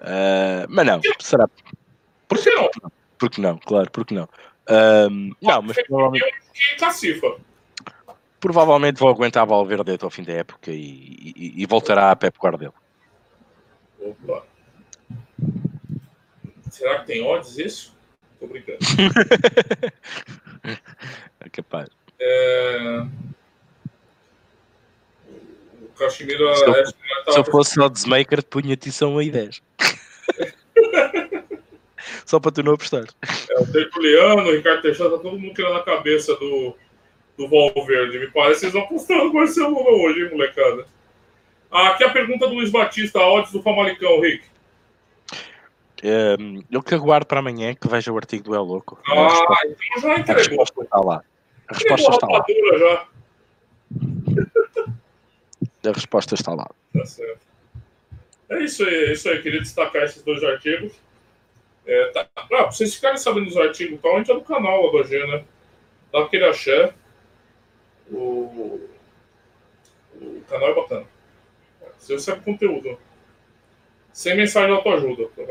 [0.00, 1.48] uh, mas não, será?
[2.26, 2.70] Por que não?
[3.18, 3.58] Por que não?
[3.58, 4.28] Claro, por que não?
[5.10, 6.34] Um, não, mas provavelmente.
[8.40, 12.16] Provavelmente vou aguentar a Valverde até ao fim da época e, e, e voltará a
[12.16, 12.74] Pep Guardiola.
[14.00, 14.44] Opa.
[16.70, 17.96] Será que tem odds isso?
[18.38, 18.78] Tô brincando.
[21.40, 21.88] é capaz.
[22.20, 23.06] É...
[25.82, 26.54] O Caximiro.
[26.54, 29.62] Se, eu, é, se eu fosse oddsmaker, punha-te isso a 1 e 10.
[32.24, 33.04] Só para tu não apostar.
[33.50, 36.76] É, o Tertuliano, o Ricardo Teixeira, tá todo mundo querendo a cabeça do,
[37.36, 38.18] do Valverde.
[38.18, 40.86] Me parece que eles vão apostar no Barcelona hoje, hein, molecada?
[41.70, 44.44] Ah, aqui a pergunta do Luiz Batista, a odds do Famalicão, Rick.
[46.04, 49.00] Um, eu que aguardo para amanhã que veja o artigo do El Louco.
[49.06, 50.34] Ah, resposta, então já entregou.
[50.34, 51.24] A resposta está lá.
[51.68, 52.44] A resposta está lá.
[52.78, 53.08] Já.
[55.88, 56.70] A resposta está lá.
[56.92, 57.46] Tá certo.
[58.48, 59.42] É isso aí, é isso aí.
[59.42, 60.92] Queria destacar esses dois artigos.
[61.86, 65.26] É, tá, pra vocês ficarem sabendo dos artigos tal, entra no canal lá do AG,
[65.26, 65.44] né?
[66.12, 66.94] Dá aquele axé.
[68.10, 68.88] O,
[70.20, 71.06] o canal é bacana.
[71.98, 72.98] Você recebe conteúdo.
[74.12, 75.42] Sem mensagem de autoajuda, tá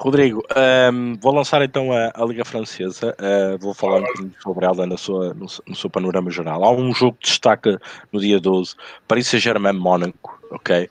[0.00, 0.44] Rodrigo,
[0.92, 3.16] um, vou lançar então a, a Liga Francesa.
[3.18, 6.62] Uh, vou falar um bocadinho sobre ela na sua, no, no, seu panorama geral.
[6.62, 7.80] Há um jogo que destaca
[8.12, 8.76] no dia 12,
[9.08, 10.88] Paris Saint-Germain Mónaco, ok?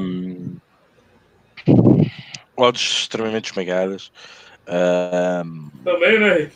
[0.00, 0.56] Um,
[2.56, 4.12] odds extremamente esmagadas.
[4.68, 6.50] Um, Também, né,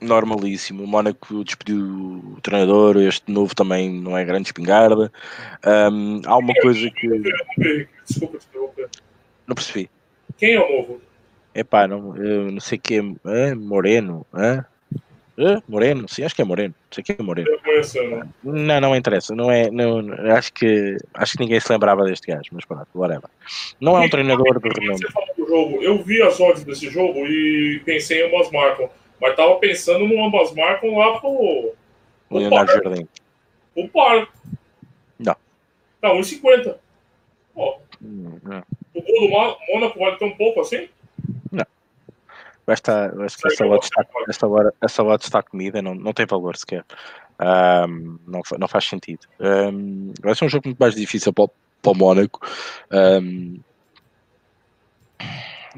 [0.00, 0.82] normalíssimo.
[0.82, 1.78] O Mónaco despediu
[2.36, 5.12] o treinador, este novo também não é grande espingarda.
[5.64, 7.08] Um, há uma coisa que.
[8.08, 8.88] Desculpa interromper.
[9.46, 9.88] Não percebi.
[10.40, 11.00] Quem é o novo?
[11.54, 14.64] Epá, não, eu não sei que é, Moreno, é?
[15.36, 15.62] é?
[15.68, 17.50] Moreno, sim, acho que é Moreno, não sei que é Moreno.
[18.42, 20.00] Não, não, não interessa, não é, não,
[20.34, 23.28] acho que acho que ninguém se lembrava deste gajo, mas pronto, whatever.
[23.78, 25.00] Não é um treinador do renome.
[25.82, 28.88] Eu vi as odds desse jogo e pensei em umas marcas,
[29.20, 31.74] mas tava pensando no ambas marcas lá pro.
[32.30, 33.06] O Leonardo Jardim.
[33.74, 34.26] O par.
[35.18, 35.36] Não.
[36.00, 36.76] Tá, 1,50.
[37.56, 37.78] Ó.
[38.02, 38.38] Hum,
[38.94, 40.88] o gol do Mônaco vale tão pouco assim?
[41.50, 41.66] Não.
[42.66, 44.46] Esta, acho que essa lote está, esta,
[44.80, 46.84] essa lote está comida, não, não tem valor sequer.
[47.40, 49.26] Um, não, não faz sentido.
[49.40, 51.48] Um, vai ser um jogo muito mais difícil para,
[51.80, 52.40] para o Mónaco.
[52.90, 53.60] Um,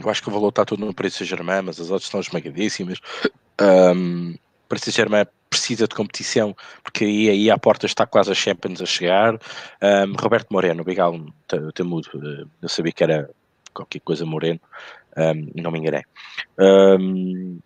[0.03, 2.99] eu acho que o valor está todo no preço Germain, mas as outras estão esmagadíssimas.
[3.61, 4.35] Um,
[4.69, 8.87] Paris Saint-Germain precisa de competição, porque aí, aí à porta está quase a Champions a
[8.87, 9.35] chegar.
[9.35, 11.21] Um, Roberto Moreno, Bigal,
[11.75, 13.31] temudo, eh, eu sabia que era
[13.75, 14.61] qualquer coisa Moreno,
[15.17, 16.03] um, não me enganei.
[16.59, 17.59] Um,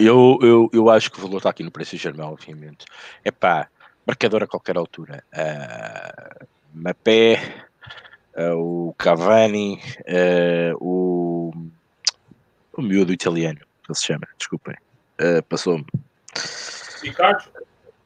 [0.00, 2.86] eu, eu, eu acho que o valor está aqui no preço Saint-Germain, obviamente.
[3.22, 3.68] É pá,
[4.06, 5.22] marcador a qualquer altura.
[5.32, 7.66] Uh, Mapé,
[8.36, 11.52] uh, o Cavani, uh, o,
[12.72, 14.76] o miúdo italiano, que ele se chama, desculpem
[15.20, 15.84] uh, passou-me.
[17.06, 17.48] Icardi?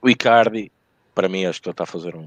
[0.01, 0.73] O Icardi,
[1.15, 2.27] para mim, acho que ele está a fazer um,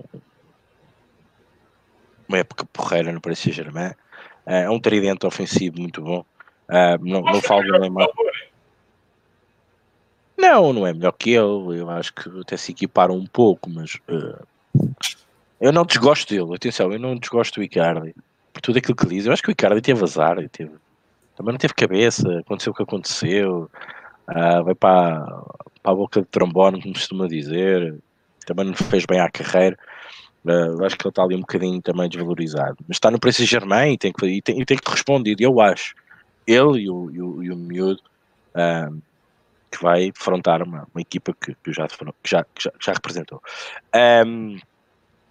[2.28, 3.92] uma época porreira no Paris Saint-Germain.
[4.46, 6.26] Uh, é um tridente ofensivo muito bom.
[6.70, 8.08] Uh, não, não falo do Neymar.
[10.38, 11.80] Não, não é melhor que ele.
[11.80, 14.46] Eu acho que até se equiparam um pouco, mas uh,
[15.60, 16.56] eu não desgosto dele.
[16.56, 18.14] Atenção, eu não desgosto do Icardi
[18.54, 19.26] por tudo aquilo que diz.
[19.26, 20.38] Eu acho que o Icardi teve azar.
[20.50, 20.72] Teve,
[21.36, 22.40] também não teve cabeça.
[22.40, 23.70] Aconteceu o que aconteceu
[24.30, 25.26] uh, vai para,
[25.82, 27.98] para a boca de trombone, como costuma dizer,
[28.46, 29.78] também não fez bem à carreira.
[30.46, 32.78] Uh, acho que ele está ali um bocadinho também desvalorizado.
[32.88, 35.60] Mas está no preço Germain e tem que, e tem, e tem que responder, eu
[35.60, 35.96] acho.
[36.46, 38.02] Ele e o, e o, e o miúdo
[38.56, 39.02] uh,
[39.72, 43.42] que vai enfrentar uma, uma equipa que, que, já, que, já, que já, já representou.
[44.26, 44.58] Um,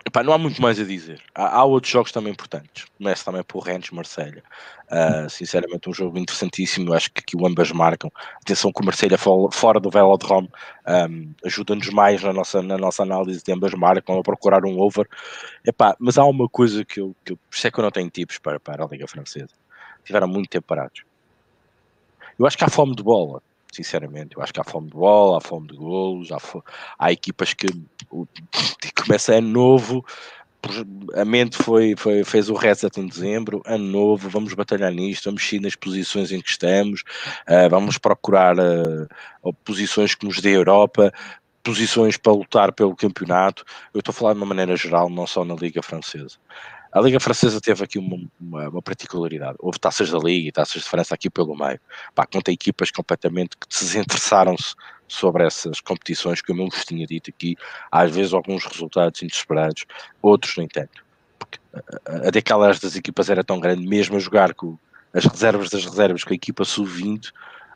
[0.06, 1.22] Epá, não há muito mais a dizer.
[1.34, 2.84] Há, há, outros jogos também importantes.
[2.98, 4.42] Começa também por Rennes Marselha.
[4.90, 6.92] Uh, sinceramente, um jogo interessantíssimo.
[6.92, 8.10] Acho que aqui ambas marcam.
[8.42, 10.50] Atenção que o Marselha fora do Velodrome
[10.86, 15.08] um, ajuda-nos mais na nossa, na nossa análise de ambas marcam a procurar um over.
[15.66, 18.10] Epá, mas há uma coisa que eu, que eu, isso é que eu não tenho
[18.10, 19.54] tipos para, para a Liga Francesa.
[20.04, 21.02] Tiveram muito tempo parados.
[22.38, 23.42] Eu acho que há fome de bola
[23.74, 24.36] sinceramente.
[24.36, 26.38] Eu acho que há fome de bola, há fome de golos, há,
[26.98, 27.68] há equipas que
[28.94, 30.04] começa ano novo,
[31.14, 35.52] a mente foi, foi, fez o reset em dezembro, ano novo, vamos batalhar nisto, vamos
[35.52, 37.02] ir nas posições em que estamos,
[37.48, 41.12] uh, vamos procurar uh, posições que nos dê a Europa,
[41.62, 43.64] posições para lutar pelo campeonato.
[43.92, 46.36] Eu estou a falar de uma maneira geral, não só na Liga Francesa.
[46.94, 49.56] A Liga Francesa teve aqui uma, uma, uma, particularidade.
[49.58, 51.80] Houve taças da Liga e taças de França aqui pelo meio.
[52.14, 54.76] Pá, contei equipas completamente que desinteressaram-se
[55.08, 57.56] sobre essas competições, que eu mesmo vos tinha dito aqui,
[57.90, 59.84] às vezes alguns resultados inesperados,
[60.22, 61.04] outros nem tanto.
[61.36, 64.78] Porque a, a das equipas era tão grande, mesmo a jogar com
[65.12, 67.32] as reservas das reservas com a equipa sub-20,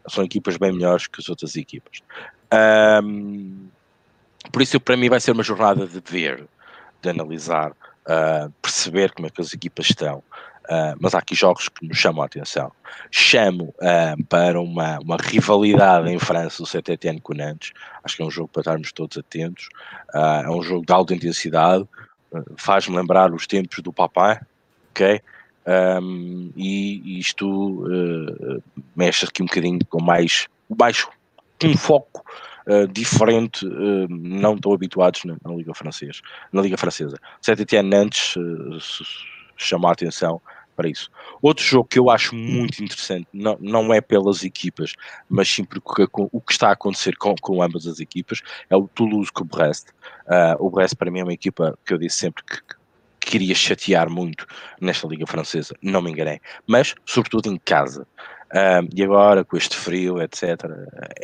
[0.08, 2.02] são equipas bem melhores que as outras equipas.
[3.02, 3.68] Um,
[4.52, 6.46] por isso, para mim, vai ser uma jornada de ver,
[7.02, 7.72] de analisar,
[8.08, 10.22] uh, perceber como é que as equipas estão.
[10.68, 12.70] Uh, mas há aqui jogos que nos chamam a atenção.
[13.10, 17.72] Chamo uh, para uma, uma rivalidade em França do CTTN com o Nantes.
[18.04, 19.68] Acho que é um jogo para estarmos todos atentos.
[20.14, 21.88] Uh, é um jogo de alta intensidade.
[22.58, 24.42] Faz-me lembrar os tempos do Papá,
[24.90, 25.22] ok?
[26.02, 27.84] Um, e isto
[28.94, 31.06] mexe aqui um bocadinho com mais, mais
[31.64, 32.22] um foco
[32.68, 36.20] uh, diferente, uh, não tão habituados na, na, Liga Francesa.
[36.52, 37.16] Na Liga Francesa.
[37.40, 38.78] Saint-Étienne Nantes uh,
[39.56, 40.40] chama a atenção
[40.78, 41.10] para isso.
[41.42, 44.94] Outro jogo que eu acho muito interessante, não, não é pelas equipas,
[45.28, 48.86] mas sim porque o que está a acontecer com, com ambas as equipas, é o
[48.86, 49.88] Toulouse com o Brest.
[50.26, 52.60] Uh, o Brest para mim é uma equipa que eu disse sempre que,
[53.18, 54.46] que iria chatear muito
[54.80, 58.06] nesta Liga Francesa, não me enganei, mas sobretudo em casa.
[58.94, 60.64] E agora, com este frio, etc.,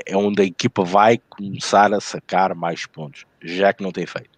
[0.07, 4.31] é onde a equipa vai começar a sacar mais pontos, já que não tem feito.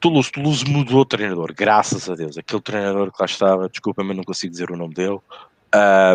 [0.00, 2.38] Toulouse, Toulouse mudou o treinador, graças a Deus.
[2.38, 5.18] Aquele treinador que lá estava, desculpa, mas não consigo dizer o nome dele,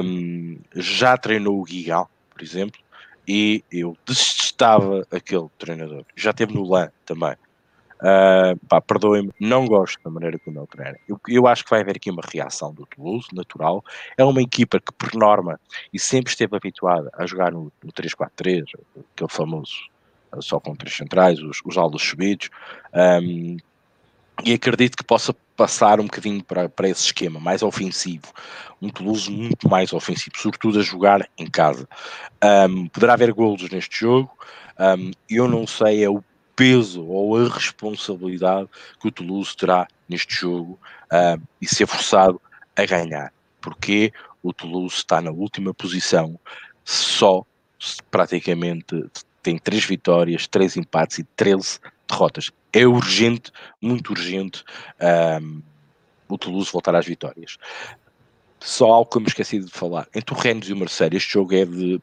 [0.04, 2.82] um, já treinou o Guigal, por exemplo,
[3.28, 6.04] e eu detestava aquele treinador.
[6.16, 7.36] Já teve no LAN também.
[8.04, 10.98] Uh, pá, perdoem-me, não gosto da maneira como ele treina.
[11.08, 13.82] Eu, eu, acho que vai haver aqui uma reação do Toulouse, natural.
[14.18, 15.58] É uma equipa que, por norma,
[15.94, 18.66] e sempre esteve habituada a jogar no, no 3-4-3,
[19.16, 19.74] aquele famoso
[20.34, 22.50] uh, só com três centrais, os, os aldos subidos,
[22.94, 23.56] um,
[24.44, 28.34] e acredito que possa passar um bocadinho para, para esse esquema mais ofensivo,
[28.82, 31.88] um Toulouse muito mais ofensivo, sobretudo a jogar em casa.
[32.70, 34.30] Um, poderá haver golos neste jogo,
[34.78, 36.22] um, eu não sei é o
[36.56, 40.80] peso ou a responsabilidade que o Toulouse terá neste jogo
[41.12, 42.42] uh, e ser forçado
[42.76, 43.34] a ganhar.
[43.62, 44.12] Porque
[44.42, 46.40] o Toulouse está na última posição,
[46.84, 47.46] só
[48.12, 49.06] praticamente
[49.42, 52.52] tem três vitórias, três empates e 13 derrotas.
[52.72, 54.64] É urgente, muito urgente,
[55.42, 55.62] um,
[56.28, 57.58] o Toulouse voltar às vitórias.
[58.60, 60.08] Só algo que eu me esqueci de falar.
[60.16, 62.02] Entre o Rennes e o Marseille, este jogo é de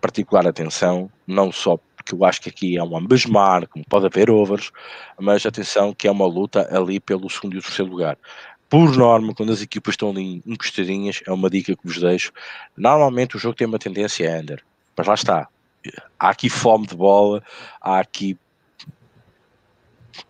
[0.00, 4.30] particular atenção, não só porque eu acho que aqui é um ambas como pode haver
[4.30, 4.70] overs,
[5.18, 8.18] mas atenção que é uma luta ali pelo segundo e o terceiro lugar.
[8.68, 12.32] Por norma, quando as equipas estão ali encostadinhas, é uma dica que vos deixo.
[12.76, 14.62] Normalmente o jogo tem uma tendência a under,
[14.96, 15.48] mas lá está.
[16.18, 17.42] Há aqui fome de bola,
[17.80, 18.36] há aqui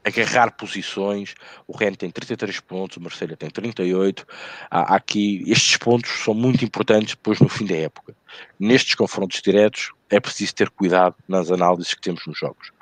[0.05, 1.35] agarrar posições.
[1.67, 4.27] O Rennes tem 33 pontos, o Marselha tem 38.
[4.71, 8.15] Há, aqui estes pontos são muito importantes depois no fim da época.
[8.59, 12.73] Nestes confrontos diretos é preciso ter cuidado nas análises que temos nos jogos.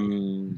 [0.00, 0.56] Um,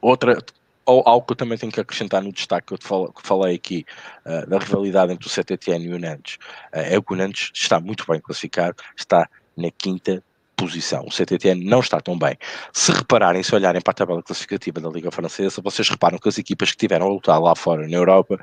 [0.00, 0.38] outra
[0.86, 3.56] ou algo que eu também tenho que acrescentar no destaque que eu falo, que falei
[3.56, 3.86] aqui
[4.26, 6.34] uh, da rivalidade entre o CTTN e o Nantes
[6.74, 10.22] uh, é que o Nantes está muito bem classificado, está na quinta
[10.56, 11.04] posição.
[11.06, 12.36] O CTTN não está tão bem.
[12.72, 16.38] Se repararem, se olharem para a tabela classificativa da Liga Francesa, vocês reparam que as
[16.38, 18.38] equipas que tiveram a lutar lá fora na Europa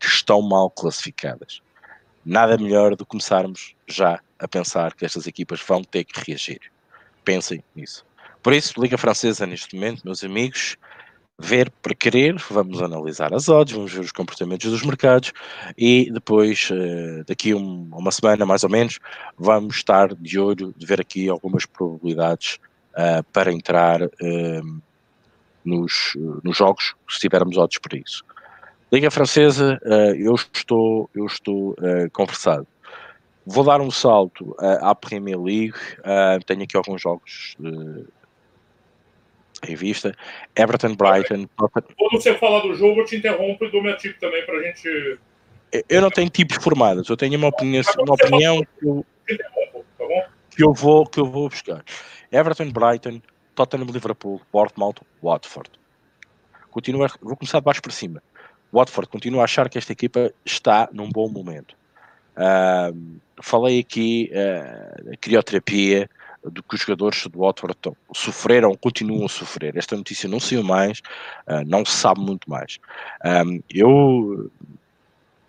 [0.00, 1.60] estão mal classificadas.
[2.24, 6.60] Nada melhor do que começarmos já a pensar que estas equipas vão ter que reagir.
[7.24, 8.06] Pensem nisso.
[8.42, 10.76] Por isso, Liga Francesa neste momento, meus amigos,
[11.38, 15.32] ver para querer, vamos analisar as odds, vamos ver os comportamentos dos mercados
[15.76, 18.98] e depois, eh, daqui um, uma semana mais ou menos,
[19.38, 22.58] vamos estar de olho de ver aqui algumas probabilidades
[22.94, 24.82] uh, para entrar uh,
[25.64, 28.24] nos, nos jogos, se tivermos odds para isso.
[28.92, 31.76] Liga Francesa, uh, eu estou, eu estou
[32.12, 32.66] conversado.
[33.46, 35.78] Vou dar um salto à Premier League,
[36.44, 37.56] tenho aqui alguns jogos
[39.66, 40.14] em vista.
[40.56, 41.48] Everton, Brighton.
[41.56, 44.62] Quando você fala do jogo, eu te interrompo e dou minha tip também para a
[44.62, 45.18] gente.
[45.88, 50.04] Eu não tenho tipos formados, eu tenho uma opinião, uma opinião que, eu, tá
[50.50, 51.84] que, eu vou, que eu vou buscar.
[52.32, 53.20] Everton, Brighton,
[53.54, 55.70] Tottenham, Liverpool, Bournemouth, Watford.
[56.70, 58.22] Continua, vou começar de baixo para cima.
[58.72, 61.76] Watford continua a achar que esta equipa está num bom momento.
[62.36, 66.08] Uh, falei aqui uh, crioterapia,
[66.50, 67.76] do que os jogadores do Watford
[68.14, 69.76] sofreram, continuam a sofrer.
[69.76, 71.00] Esta notícia não saiu mais,
[71.46, 72.78] uh, não se sabe muito mais.
[73.24, 74.50] Um, eu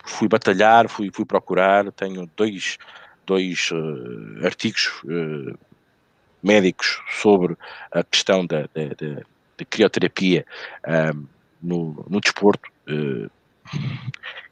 [0.04, 2.78] fui batalhar, fui, fui procurar, tenho dois,
[3.26, 5.58] dois uh, artigos uh,
[6.42, 7.56] médicos sobre
[7.92, 9.22] a questão da, da, da,
[9.58, 10.46] da crioterapia
[11.14, 11.26] um,
[11.62, 12.70] no, no desporto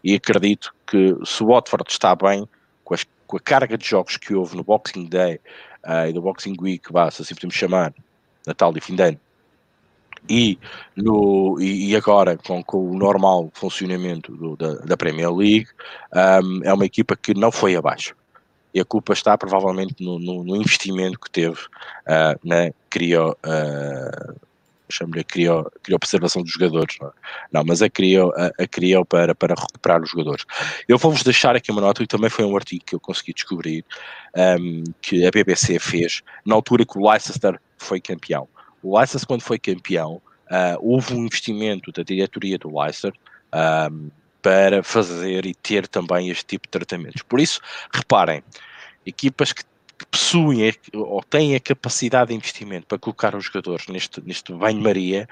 [0.05, 2.49] e acredito que se o Watford está bem
[2.85, 5.41] com, as, com a carga de jogos que houve no Boxing Day
[5.89, 7.93] uh, e do Boxing Week, vá, se assim podemos chamar,
[8.47, 9.21] Natal e fim de ano,
[10.29, 10.59] e,
[10.95, 15.69] no, e, agora com, com, o normal funcionamento do, da, da, Premier League,
[16.15, 18.15] um, é uma equipa que não foi abaixo.
[18.75, 24.37] E a culpa está provavelmente no, no, no investimento que teve uh, na crio, uh,
[24.91, 27.13] chamo-lhe a crio, preservação dos jogadores, não, é?
[27.53, 30.45] não mas a crio, a, a crio para, para recuperar os jogadores.
[30.87, 33.85] Eu vou-vos deixar aqui uma nota, e também foi um artigo que eu consegui descobrir,
[34.37, 38.49] um, que a BBC fez, na altura que o Leicester foi campeão.
[38.83, 43.13] O Leicester, quando foi campeão, uh, houve um investimento da diretoria do Leicester
[43.91, 44.11] um,
[44.41, 47.23] para fazer e ter também este tipo de tratamentos.
[47.23, 47.61] Por isso,
[47.93, 48.43] reparem,
[49.05, 49.63] equipas que
[49.99, 55.29] que possuem ou têm a capacidade de investimento para colocar os jogadores neste, neste banho-maria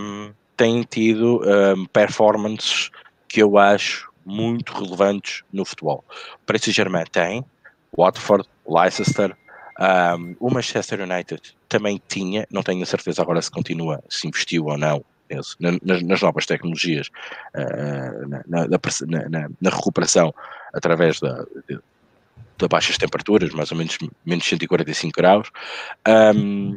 [0.00, 2.90] um, têm tido um, performances
[3.26, 6.04] que eu acho muito relevantes no futebol.
[6.34, 7.44] O Paris Saint-Germain tem,
[7.96, 9.36] Watford, Leicester,
[9.80, 14.66] um, o Manchester United também tinha, não tenho a certeza agora se continua, se investiu
[14.66, 15.04] ou não
[15.60, 17.08] nas, nas novas tecnologias,
[17.54, 20.34] uh, na, na, na, na, recuperação
[20.72, 21.46] através da,
[22.60, 25.50] de, baixas temperaturas, mais ou menos menos 145 graus.
[26.34, 26.76] Um,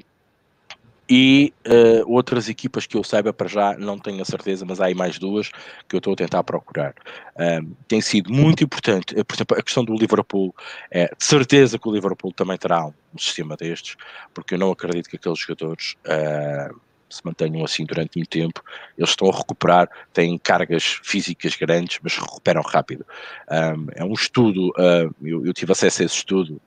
[1.09, 4.86] e uh, outras equipas que eu saiba para já não tenho a certeza, mas há
[4.86, 5.49] aí mais duas
[5.88, 6.95] que eu estou a tentar procurar.
[7.38, 10.55] Um, tem sido muito importante, por exemplo, a questão do Liverpool,
[10.89, 13.95] é de certeza que o Liverpool também terá um, sistema destes,
[14.34, 16.79] porque eu não acredito que aqueles jogadores uh,
[17.16, 18.64] se mantenham assim durante muito tempo.
[18.97, 23.05] Eles estão a recuperar, têm cargas físicas grandes, mas recuperam rápido.
[23.49, 26.61] Um, é um estudo, uh, eu, eu tive acesso a esse estudo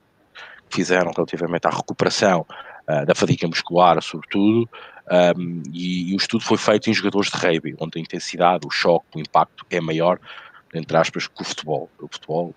[0.69, 2.45] que fizeram relativamente à recuperação
[2.87, 4.69] uh, da fadiga muscular, sobretudo,
[5.09, 8.69] um, e, e, o estudo foi feito em jogadores de rugby, onde a intensidade, o
[8.69, 10.19] choque, o impacto é maior,
[10.73, 11.89] entre aspas, que o futebol.
[11.99, 12.53] O futebol,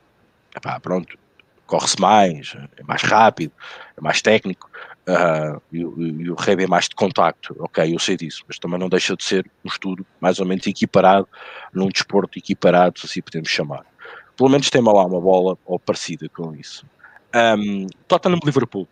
[0.55, 1.17] epá, pronto,
[1.65, 3.53] corre-se mais, é mais rápido,
[3.97, 4.69] é mais técnico,
[5.09, 8.79] uh, e, e, o rugby é mais de contacto, ok, eu sei disso, mas também
[8.79, 11.29] não deixa de ser um estudo mais ou menos equiparado,
[11.73, 13.85] num desporto equiparado, se assim podemos chamar.
[14.37, 16.87] Pelo menos tem lá uma bola ou parecida com isso.
[17.35, 18.89] Um, Tottenham-Liverpool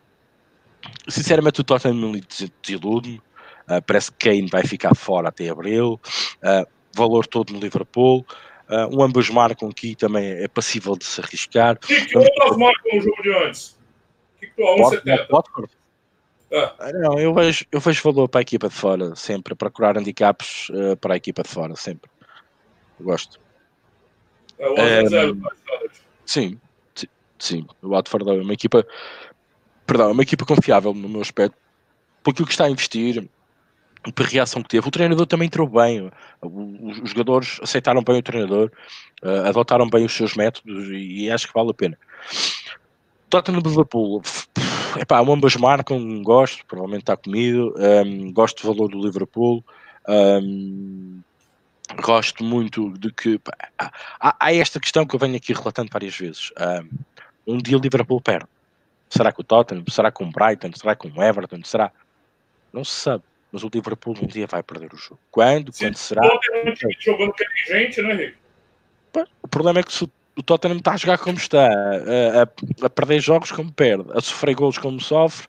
[1.09, 2.23] sinceramente o Tottenham me
[2.63, 3.21] desilude
[3.69, 6.01] uh, parece que Kane vai ficar fora até abril.
[6.37, 8.25] Uh, valor todo no Liverpool.
[8.69, 11.77] Uh, um ambos marcam aqui também é passível de se arriscar.
[11.77, 13.79] O que, que ambos marcam no jogo de antes?
[14.37, 14.63] o que, que tu
[15.37, 15.43] a
[16.53, 16.93] Ah.
[16.95, 20.97] Não, eu vejo, eu vejo valor para a equipa de fora, sempre, procurar handicaps uh,
[20.97, 22.11] para a equipa de fora, sempre.
[22.99, 23.39] Eu gosto.
[24.59, 25.05] É, o é,
[26.27, 26.59] sim,
[26.95, 27.07] sim,
[27.39, 28.85] sim, o Watford é uma equipa
[29.89, 31.57] perdão, é uma equipa confiável no meu aspecto,
[32.23, 33.27] por aquilo que está a investir,
[34.15, 34.87] pela reação que teve.
[34.87, 36.11] O treinador também entrou bem,
[36.43, 38.71] os jogadores aceitaram bem o treinador,
[39.23, 41.99] uh, adotaram bem os seus métodos e, e, acho que vale a pena.
[43.31, 44.23] Tottenham de Liverpool,
[45.01, 49.65] epá, ambas marcam, gosto, provavelmente está comigo, um, gosto do valor do Liverpool,
[50.09, 51.21] um,
[52.03, 56.17] gosto muito de que pá, há, há, esta questão que eu venho aqui relatando várias
[56.17, 56.51] vezes.
[57.47, 58.49] Um, um dia o Liverpool perde
[59.11, 59.85] Será que o Tottenham?
[59.89, 60.71] Será que o Brighton?
[60.75, 61.61] Será que o Everton?
[61.65, 61.91] Será?
[62.73, 63.25] Não se sabe.
[63.51, 65.21] Mas o Liverpool um dia vai perder o jogo.
[65.31, 65.73] Quando?
[65.73, 66.27] Sim, Quando será?
[66.27, 68.35] O Tottenham jogando inteligente, né?
[69.43, 70.11] O problema é que o
[70.43, 74.55] Tottenham está a jogar como está, a, a, a, perder jogos como perde, a sofrer
[74.55, 75.49] gols como sofre,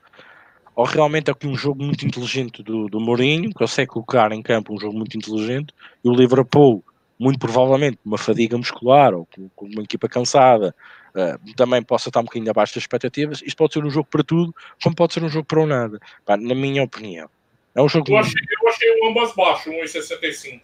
[0.74, 4.74] ou realmente é aqui um jogo muito inteligente do, do Mourinho, consegue colocar em campo
[4.74, 5.74] um jogo muito inteligente,
[6.04, 6.82] e o Liverpool,
[7.18, 10.74] muito provavelmente, uma fadiga muscular, ou com, com uma equipa cansada,
[11.14, 13.42] uh, também possa estar um bocadinho abaixo das expectativas.
[13.42, 16.00] Isto pode ser um jogo para tudo, como pode ser um jogo para o nada,
[16.24, 17.28] Pá, na minha opinião.
[17.74, 18.10] É um jogo.
[18.10, 20.60] Eu achei, eu achei o ambas baixo, 1,65.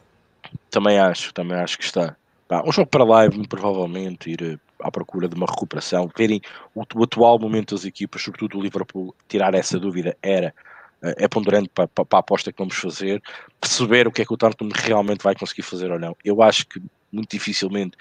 [0.70, 2.16] Também acho, também acho que está.
[2.48, 6.40] Pá, um jogo para live, muito provavelmente, ir eh, à procura de uma recuperação, verem
[6.74, 10.54] o, o, atual momento das equipas, sobretudo o Liverpool, tirar essa dúvida era
[11.02, 13.22] eh, é ponderante para, para, para, a aposta que vamos fazer,
[13.60, 16.16] perceber o que é que o Tottenham realmente vai conseguir fazer ou não.
[16.24, 16.80] Eu acho que
[17.10, 17.96] muito dificilmente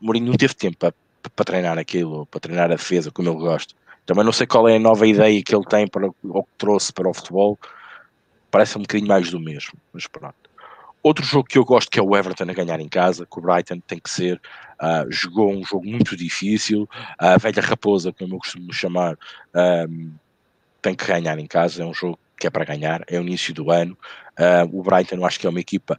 [0.00, 0.94] Mourinho não teve tempo para
[1.28, 3.74] para treinar aquilo, para treinar a defesa como ele gosta.
[4.06, 6.92] Também não sei qual é a nova ideia que ele tem para, ou que trouxe
[6.92, 7.58] para o futebol.
[8.50, 10.39] Parece um bocadinho mais do mesmo, mas pronto.
[11.02, 13.42] Outro jogo que eu gosto que é o Everton a ganhar em casa, que o
[13.42, 14.40] Brighton tem que ser.
[14.80, 16.88] Uh, jogou um jogo muito difícil.
[17.18, 19.16] A velha raposa, como eu costumo chamar,
[19.88, 20.12] um,
[20.82, 21.82] tem que ganhar em casa.
[21.82, 23.02] É um jogo que é para ganhar.
[23.08, 23.96] É o início do ano.
[24.38, 25.98] Uh, o Brighton, eu acho que é uma equipa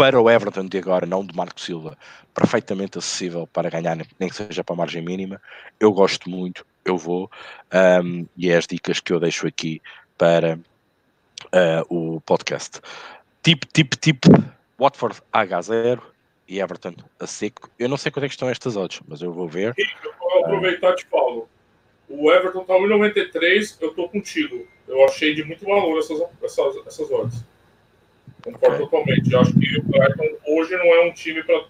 [0.00, 1.94] para o Everton de agora, não do Marco Silva,
[2.32, 5.38] perfeitamente acessível para ganhar, nem que seja para a margem mínima.
[5.78, 7.30] Eu gosto muito, eu vou,
[8.02, 9.82] um, e é as dicas que eu deixo aqui
[10.16, 10.58] para
[11.54, 11.84] uh,
[12.16, 12.80] o podcast.
[13.42, 14.28] Tipo, tipo, tipo,
[14.78, 16.00] Watford H0
[16.48, 17.70] e Everton a seco.
[17.78, 19.74] Eu não sei quando é que estão estas odds, mas eu vou ver.
[19.76, 21.48] Eu vou aproveitar e te falo.
[22.08, 24.66] O Everton está 1,93, eu estou contigo.
[24.88, 27.44] Eu achei de muito valor essas, essas, essas odds.
[28.42, 28.86] Concordo okay.
[28.86, 29.32] totalmente.
[29.32, 31.64] Eu acho que o Brighton hoje não é um time para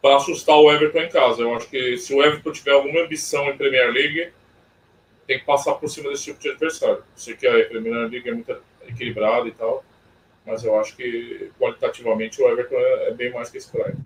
[0.00, 1.42] para assustar o Everton em casa.
[1.42, 4.30] Eu acho que se o Everton tiver alguma ambição em Premier League,
[5.26, 7.02] tem que passar por cima desse tipo de adversário.
[7.16, 8.56] Sei que a Premier League é muito
[8.96, 9.84] equilibrada e tal,
[10.44, 14.00] mas eu acho que qualitativamente o Everton é, é bem mais que esse Brighton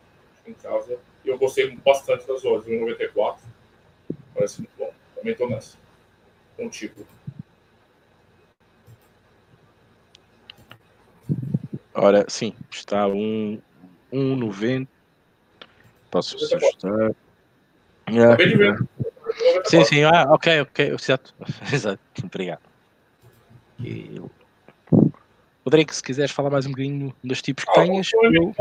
[0.47, 0.99] em casa.
[1.25, 3.39] E eu gostei bastante das horas, 1,94.
[4.35, 4.93] Parece muito bom.
[5.15, 5.79] Também estou nessa.
[6.57, 7.07] Contigo.
[11.95, 13.61] Ora, sim, está um,
[14.13, 14.89] 1,90.
[16.11, 17.15] Posso ajustar.
[18.09, 18.37] Yeah.
[19.65, 21.35] Sim, sim, ah, ok, ok, exato.
[21.73, 22.63] exato, obrigado.
[23.79, 24.21] E...
[25.65, 28.55] Rodrigo, se quiseres falar mais um bocadinho dos tipos que ah, tenhas, eu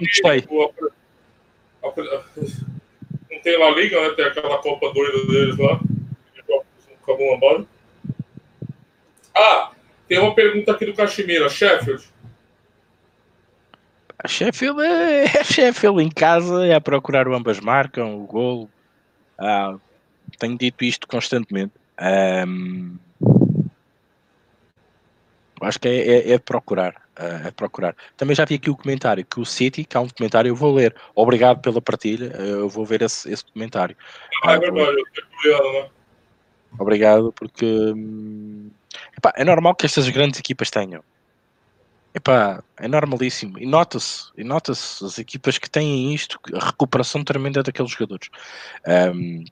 [0.00, 0.44] gostei.
[3.30, 4.14] Não tem lá liga, né?
[4.14, 5.80] Tem aquela Copa doida deles lá.
[7.02, 7.66] Acabou embora.
[9.34, 9.70] Ah,
[10.08, 12.04] Tem uma pergunta aqui do Caximira, Sheffield.
[14.18, 18.70] A Sheffield é, é Sheffield em casa, é a procurar o ambas marcam, o golo.
[19.38, 19.76] Ah,
[20.38, 21.72] tenho dito isto constantemente.
[22.00, 22.98] Um,
[25.62, 26.94] acho que é, é, é procurar.
[27.18, 27.96] Uh, é procurar.
[28.16, 30.74] Também já vi aqui o comentário que o City, que há um comentário, eu vou
[30.74, 30.94] ler.
[31.14, 33.96] Obrigado pela partilha, eu vou ver esse, esse comentário.
[34.44, 34.96] Ah, é verdade,
[35.44, 35.88] eu né?
[36.78, 38.70] Obrigado, porque hum,
[39.16, 41.02] epá, é normal que estas grandes equipas tenham.
[42.14, 43.58] Epá, é normalíssimo.
[43.58, 48.30] E nota-se, e nota-se as equipas que têm isto, a recuperação tremenda daqueles jogadores.
[49.14, 49.44] Um,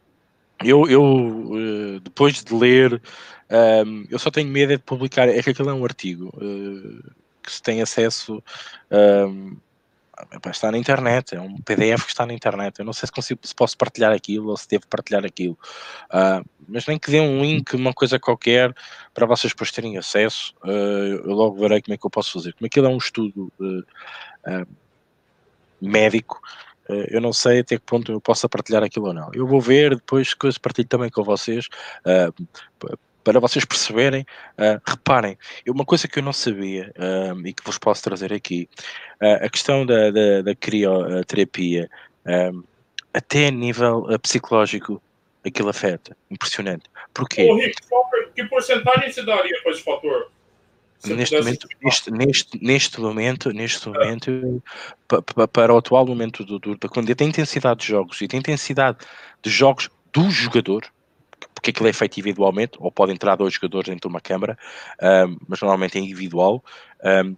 [0.65, 3.01] eu, eu eh, depois de ler,
[3.87, 7.13] um, eu só tenho medo de publicar, é que aquilo é um artigo uh,
[7.43, 8.43] que se tem acesso,
[9.23, 9.57] um,
[10.47, 12.79] está na internet, é um PDF que está na internet.
[12.79, 15.59] Eu não sei se, consigo, se posso partilhar aquilo ou se devo partilhar aquilo,
[16.11, 18.75] uh, mas nem que dê um link, uma coisa qualquer,
[19.13, 20.55] para vocês depois terem acesso.
[20.65, 22.55] Uh, eu logo verei como é que eu posso fazer.
[22.55, 23.53] Como aquilo é um estudo
[25.81, 29.31] médico, eh, eu não sei até que ponto eu possa partilhar aquilo ou não.
[29.33, 31.67] Eu vou ver, depois que partilho também com vocês,
[32.05, 34.23] uh, para vocês perceberem.
[34.59, 38.69] Uh, reparem, uma coisa que eu não sabia uh, e que vos posso trazer aqui,
[39.21, 41.89] a questão da, da, da crioterapia,
[43.13, 45.01] até a nível psicológico,
[45.47, 46.15] aquilo afeta.
[46.31, 46.85] Impressionante.
[47.15, 47.45] Porquê?
[47.51, 47.77] Ô, Rick,
[48.35, 50.31] que porcentagem se daria para esse fator?
[51.05, 54.63] Neste momento, neste, neste, neste momento, neste momento,
[55.53, 58.99] para o atual momento do, do, da da intensidade de jogos e da intensidade
[59.43, 60.87] de jogos do jogador,
[61.55, 64.59] porque aquilo é feito individualmente, ou pode entrar dois jogadores dentro de uma câmara,
[65.29, 66.65] um, mas normalmente é individual,
[67.05, 67.35] um,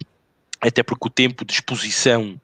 [0.60, 2.40] até porque o tempo de exposição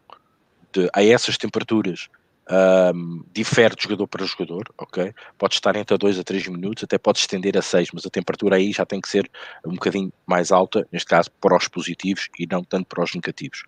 [0.73, 2.09] de, a essas temperaturas
[2.51, 5.13] um, difere de jogador para jogador, ok?
[5.39, 8.57] Pode estar entre 2 a 3 minutos, até pode estender a 6, mas a temperatura
[8.57, 9.31] aí já tem que ser
[9.65, 13.63] um bocadinho mais alta, neste caso para os positivos e não tanto para os negativos.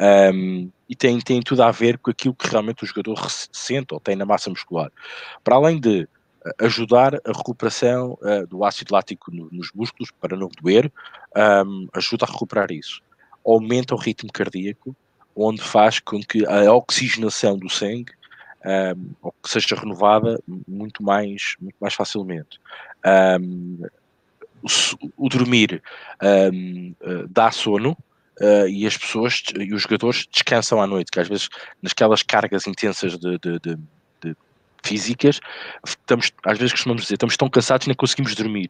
[0.00, 4.00] Um, e tem, tem tudo a ver com aquilo que realmente o jogador sente ou
[4.00, 4.90] tem na massa muscular.
[5.42, 6.08] Para além de
[6.44, 10.92] eh, ajudar a recuperação uh, do ácido lático no, nos músculos para não doer,
[11.66, 13.02] um, ajuda a recuperar isso.
[13.44, 14.94] Aumenta o ritmo cardíaco,
[15.36, 18.12] onde faz com que a oxigenação do sangue
[18.66, 22.58] um, ou que seja renovada muito mais, muito mais facilmente.
[23.40, 23.86] Um,
[24.62, 25.82] o, o, dormir
[26.52, 27.96] um, uh, dá sono,
[28.38, 31.48] Uh, e as pessoas e os jogadores descansam à noite, que às vezes
[31.82, 33.78] nasquelas cargas intensas de, de, de,
[34.22, 34.36] de
[34.84, 35.40] físicas,
[35.82, 38.68] estamos, às vezes costumamos dizer, estamos tão cansados que nem conseguimos dormir.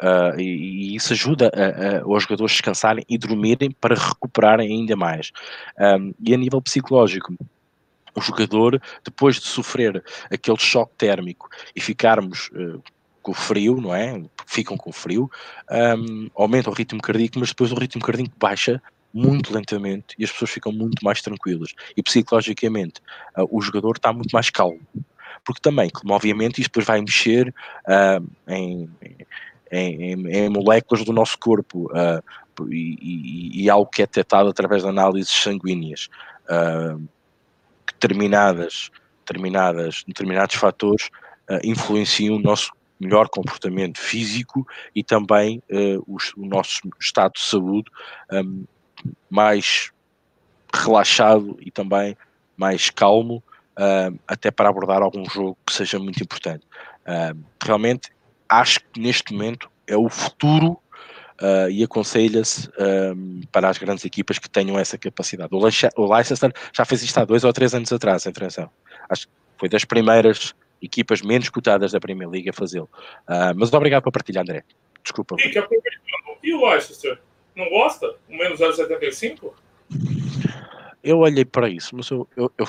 [0.00, 4.94] Uh, e, e, isso ajuda a, a, os jogadores descansarem e dormirem para recuperarem ainda
[4.94, 5.32] mais.
[5.76, 7.34] Um, e a nível psicológico,
[8.14, 12.82] o jogador, depois de sofrer aquele choque térmico e ficarmos uh,
[13.22, 14.22] com frio, não é?
[14.46, 15.30] Ficam com frio,
[15.70, 18.82] um, aumenta o ritmo cardíaco, mas depois o ritmo cardíaco baixa
[19.12, 21.74] muito lentamente e as pessoas ficam muito mais tranquilas.
[21.96, 23.00] E psicologicamente,
[23.36, 24.80] uh, o jogador está muito mais calmo.
[25.44, 27.54] Porque também, como obviamente, isto depois vai mexer
[27.86, 28.90] uh, em,
[29.70, 31.90] em, em, em, moléculas do nosso corpo
[32.68, 36.08] e, e, e, algo que é detectado através de análises sanguíneas.
[38.00, 38.90] Determinadas,
[39.26, 41.10] determinadas, determinados fatores
[41.50, 47.40] uh, influenciam o nosso melhor comportamento físico e também uh, o, o, nosso estado de
[47.40, 47.90] saúde
[48.30, 48.64] um,
[49.28, 49.90] mais
[50.74, 52.16] relaxado e também
[52.56, 53.42] mais calmo,
[53.78, 56.66] uh, até para abordar algum jogo que seja muito importante.
[57.06, 58.10] Uh, realmente
[58.48, 60.78] acho que neste momento é o futuro
[61.40, 65.48] Uh, e aconselha-se um, para as grandes equipas que tenham essa capacidade.
[65.54, 68.70] O, o Leicester já fez isto há dois ou três anos atrás, atenção.
[69.08, 72.88] Acho que foi das primeiras equipas menos cotadas da Premier League a fazê-lo.
[73.26, 74.64] Uh, mas obrigado por partilhar, André.
[75.02, 75.36] Desculpa.
[75.38, 77.18] E, e o Leicester?
[77.56, 78.14] Não gosta?
[78.28, 79.52] O menos 0,75?
[81.02, 82.66] Eu olhei para isso, mas eu, eu, eu,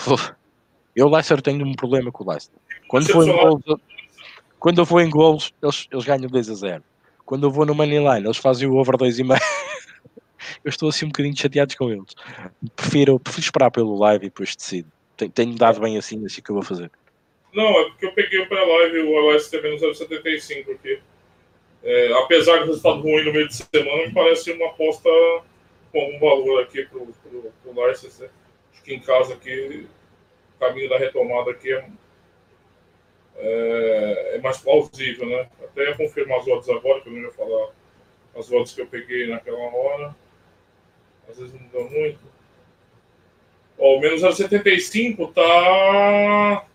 [0.96, 2.58] eu Leicester tenho um problema com o Leicester.
[2.88, 3.82] Quando, em golos,
[4.60, 6.84] quando eu vou em golos, eles, eles ganham 2 a 0
[7.32, 9.40] quando eu vou no Moneyline, eles fazem o over 2,5.
[10.66, 12.14] eu estou assim um bocadinho chateado com eles.
[12.76, 14.92] Prefiro, prefiro esperar pelo live e depois decido.
[15.34, 16.92] Tenho dado bem assim, assim que eu vou fazer.
[17.54, 21.00] Não, é porque eu peguei para a live o LSTV no 075 aqui.
[21.82, 25.10] É, apesar do resultado ruim no meio de semana, me parece uma aposta
[25.90, 28.30] com algum valor aqui para o Leicester.
[28.74, 29.88] Acho que em casa aqui,
[30.58, 31.86] o caminho da retomada aqui é
[33.42, 35.50] é, é, mais plausível, né?
[35.64, 37.72] Até ia confirmar as odds agora, que eu não ia falar
[38.36, 40.16] as odds que eu peguei naquela hora.
[41.28, 42.20] Às vezes não deu muito.
[43.80, 46.68] Ó, o menos 0,75 tá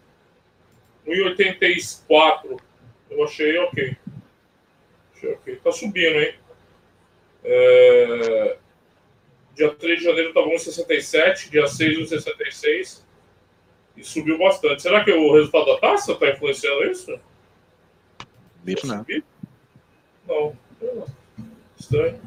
[1.06, 2.60] 1,84.
[3.10, 3.96] Eu achei ok.
[5.14, 5.56] Achei ok.
[5.56, 6.34] Tá subindo, hein?
[7.44, 8.56] É...
[9.54, 13.05] Dia 3 de janeiro estava 1,67, dia 6, 1,66.
[13.96, 14.82] E subiu bastante.
[14.82, 17.18] Será que o resultado da taça está influenciando isso?
[18.66, 19.06] Isso não.
[20.26, 20.56] Não.
[21.78, 22.20] Estranho.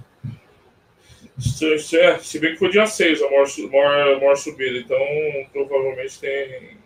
[1.38, 2.20] Estranho, estranho.
[2.22, 4.97] Se bem que foi dia 6 a maior, maior, maior subida, então
[5.53, 6.78] provavelmente tem,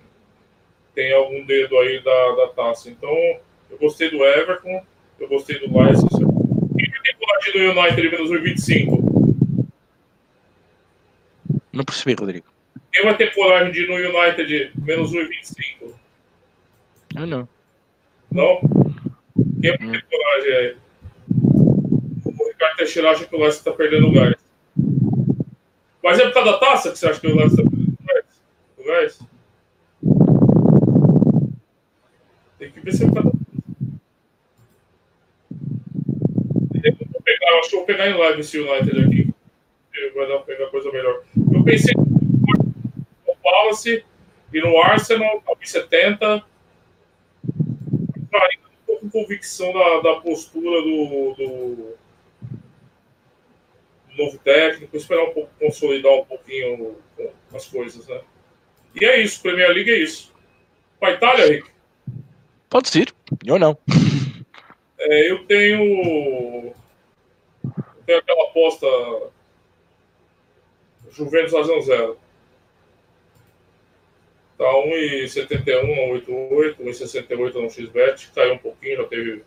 [0.93, 2.89] tem algum dedo aí da, da taça.
[2.89, 3.09] Então,
[3.69, 4.84] eu gostei do Everton,
[5.19, 6.19] eu gostei do Leicester.
[6.19, 9.13] Quem vai ter coragem do United menos 1,25?
[11.71, 12.53] Não percebi, Rodrigo.
[12.93, 15.93] Quem vai ter coragem de ir no United menos 1,25?
[17.15, 17.49] Eu não.
[18.31, 18.59] Não?
[19.59, 20.77] Quem vai ter coragem aí?
[22.23, 24.35] O Ricardo Teixeira acha que o Leicester está perdendo gás.
[26.03, 27.73] Mas é por causa da taça que você acha que o Leicester está
[28.05, 28.27] perdendo
[28.77, 29.19] o gás?
[32.59, 33.43] Tem que ver se é por causa da
[36.83, 39.33] eu vou pegar, acho que vou pegar em live esse United aqui.
[40.15, 41.23] Vai dar pra pegar coisa melhor.
[41.51, 41.93] Eu pensei
[43.43, 44.05] Palace
[44.53, 46.43] e no Arsenal, a 70.
[48.33, 51.97] Ainda tô com convicção da, da postura do, do,
[54.17, 56.97] novo técnico, esperar um pouco, consolidar um pouquinho
[57.53, 58.21] as coisas, né?
[58.99, 60.31] E é isso, Premier League é isso.
[60.99, 61.69] Para Itália, Rick?
[62.69, 63.13] Pode ser,
[63.49, 63.77] ou não.
[64.99, 66.73] É, eu tenho.
[67.63, 68.87] Eu tenho aquela aposta
[71.11, 72.17] Juventus fazendo zero.
[74.64, 79.43] Tá 1,71 1,88, 1,68 no XBET, caiu um pouquinho, já teve,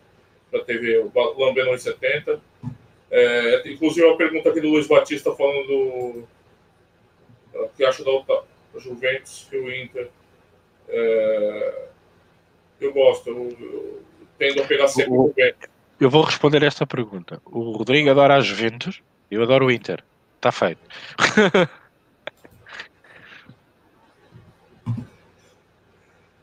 [0.53, 2.39] já teve lambendo 1,70.
[3.09, 6.23] É, inclusive, uma pergunta aqui do Luiz Batista falando do
[7.75, 10.07] que acha da, da Juventus e o Inter.
[10.87, 11.85] É,
[12.79, 14.03] eu gosto, eu, eu
[14.37, 15.67] tendo a pegar sempre o, Juventus.
[15.99, 17.41] Eu vou responder esta pergunta.
[17.43, 19.01] O Rodrigo adora a Juventus,
[19.31, 20.03] eu adoro o Inter.
[20.35, 20.81] Está feito.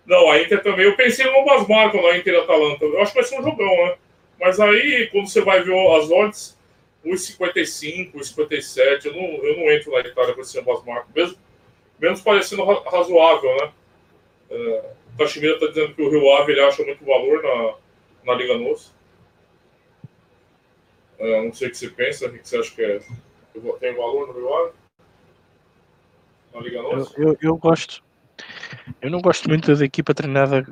[0.06, 0.84] Não, a Inter também.
[0.84, 2.84] Eu pensei no ambas marcas na Inter e Atalanta.
[2.84, 3.96] Eu acho que vai ser um jogão, né?
[4.38, 6.58] Mas aí, quando você vai ver as odds,
[7.04, 11.10] 1,55, 1,57, eu não, eu não entro na Itália com esse ambas marcas.
[11.14, 11.38] Mesmo,
[11.98, 13.72] menos parecendo razoável, né?
[14.50, 17.74] É, o Tachimira está dizendo que o Rio Ave ele acha muito valor na,
[18.24, 18.92] na Liga Nossa.
[21.18, 23.00] É, não sei o que você pensa, o que você acha que é
[23.80, 24.72] tem valor no Rio
[26.52, 27.14] Na Liga Nossa?
[27.16, 28.03] Eu, eu, eu, gosto.
[29.00, 30.66] Eu não gosto muito da equipa treinada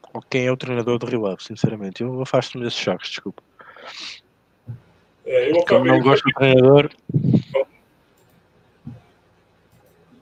[0.00, 2.02] com quem é o treinador do Rio Ave, sinceramente.
[2.02, 3.42] Eu afasto-me desses choques, desculpa.
[5.24, 6.90] É, eu acabei não gosto do treinador.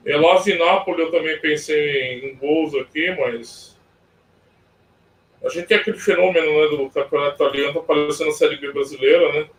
[0.05, 3.75] Elas e Nápoles eu também pensei em gols aqui, mas
[5.43, 9.31] a gente tem aquele fenômeno né, do campeonato italiano, tá aparecendo a Série B brasileira,
[9.33, 9.49] né?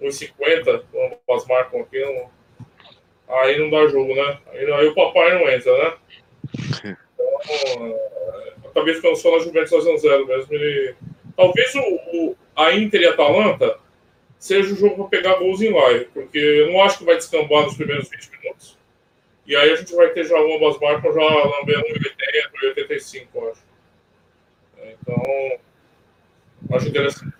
[0.00, 2.30] 1,50, como as marcam aqui, não...
[3.36, 4.38] aí não dá jogo, né?
[4.52, 5.96] Aí, aí o papai não entra, né?
[8.64, 10.54] Então, é, ficando só na Juventus fazendo zero mesmo.
[10.54, 10.94] Ele...
[11.36, 13.78] Talvez o, o, a Inter e a Atalanta
[14.38, 17.64] seja o jogo para pegar gols em live, porque eu não acho que vai descambar
[17.64, 18.78] nos primeiros 20 minutos.
[19.46, 23.62] E aí a gente vai ter já ambas marcas já lambendo 80, 85, eu acho.
[24.82, 25.58] Então,
[26.76, 27.32] acho interessante.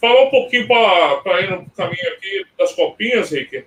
[0.00, 3.64] Falar um pouquinho para ir no caminho aqui das copinhas, Rick.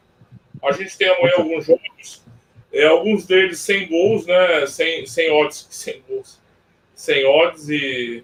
[0.63, 2.25] A gente tem amanhã alguns jogos,
[2.71, 4.65] é, alguns deles sem gols, né?
[4.67, 6.39] Sem, sem odds, sem gols,
[6.93, 8.23] sem odds e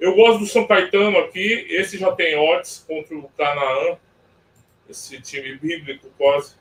[0.00, 1.66] eu gosto do São Caetano aqui.
[1.70, 3.96] Esse já tem odds contra o Canaã,
[4.88, 6.54] esse time bíblico quase.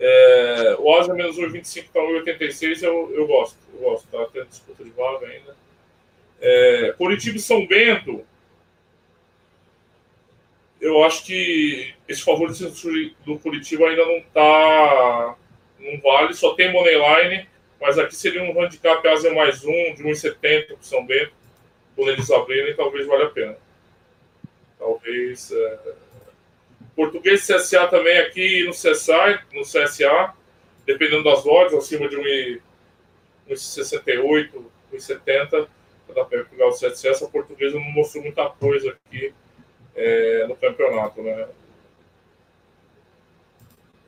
[0.00, 3.58] É, o Asa menos 1,25 para 1,86 eu, eu gosto.
[3.74, 5.56] Eu gosto, tá tendo disputa de vaga ainda.
[6.40, 8.24] É, Curitiba e São Bento
[10.80, 12.72] eu acho que esse favoritismo
[13.24, 15.36] do Curitiba ainda não está.
[15.78, 17.48] Não vale, só tem Moneyline,
[17.80, 21.32] mas aqui seria um handicap asa mais um, de 1,70 para São Bento.
[21.94, 23.56] Quando eles abrirem, talvez valha a pena.
[24.78, 25.52] Talvez.
[25.52, 25.78] É...
[26.94, 30.34] Português CSA também aqui no CSA, no CSA,
[30.84, 32.16] dependendo das odds, acima de
[33.48, 35.68] 1,68, 1,70,
[36.14, 37.10] dá para pegar o CSA.
[37.10, 39.32] Essa portuguesa não mostrou muita coisa aqui
[39.94, 41.22] é, no campeonato.
[41.22, 41.46] Né?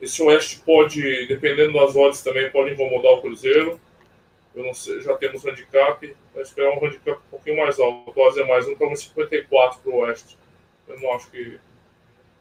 [0.01, 3.79] Esse Oeste pode, dependendo das odds também, pode incomodar o Cruzeiro.
[4.55, 8.11] Eu não sei, já temos handicap, vai esperar um handicap um pouquinho mais alto.
[8.13, 10.37] O é mais um para 54 para o Oeste.
[10.87, 11.59] Eu não acho que,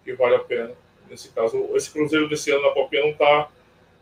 [0.04, 0.72] que vale a pena.
[1.08, 3.48] Nesse caso, esse Cruzeiro desse ano na Copinha não está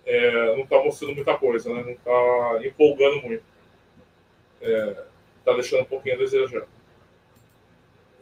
[0.09, 1.83] é, não tá mostrando muita coisa, né?
[1.83, 3.45] não está empolgando muito.
[4.61, 6.67] Está é, deixando um pouquinho a desejar.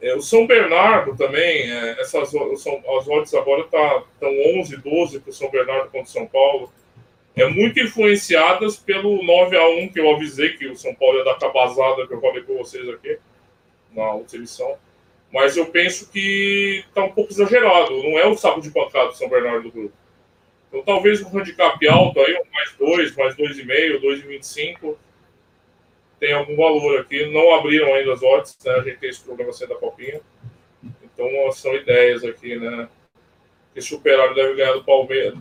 [0.01, 5.20] É, o São Bernardo também, é, essas, são, as odds agora estão tá, 11, 12
[5.20, 6.70] para o São Bernardo contra o São Paulo.
[7.34, 11.24] É muito influenciadas pelo 9 a 1 que eu avisei que o São Paulo ia
[11.24, 13.18] dar cabazada, que eu falei com vocês aqui
[13.92, 14.76] na outra edição.
[15.32, 18.03] Mas eu penso que está um pouco exagerado.
[18.03, 19.94] Não é o saco de pancada do São Bernardo do grupo.
[20.68, 24.97] Então talvez um handicap alto aí, mais 2, mais 2,5, 2,25
[26.18, 27.26] tem algum valor aqui.
[27.26, 28.72] Não abriram ainda as odds, né?
[28.72, 30.20] A gente tem esse problema sendo da copinha.
[31.02, 32.88] Então são ideias aqui, né?
[33.74, 35.34] Esse operário deve ganhar do Palmeiras.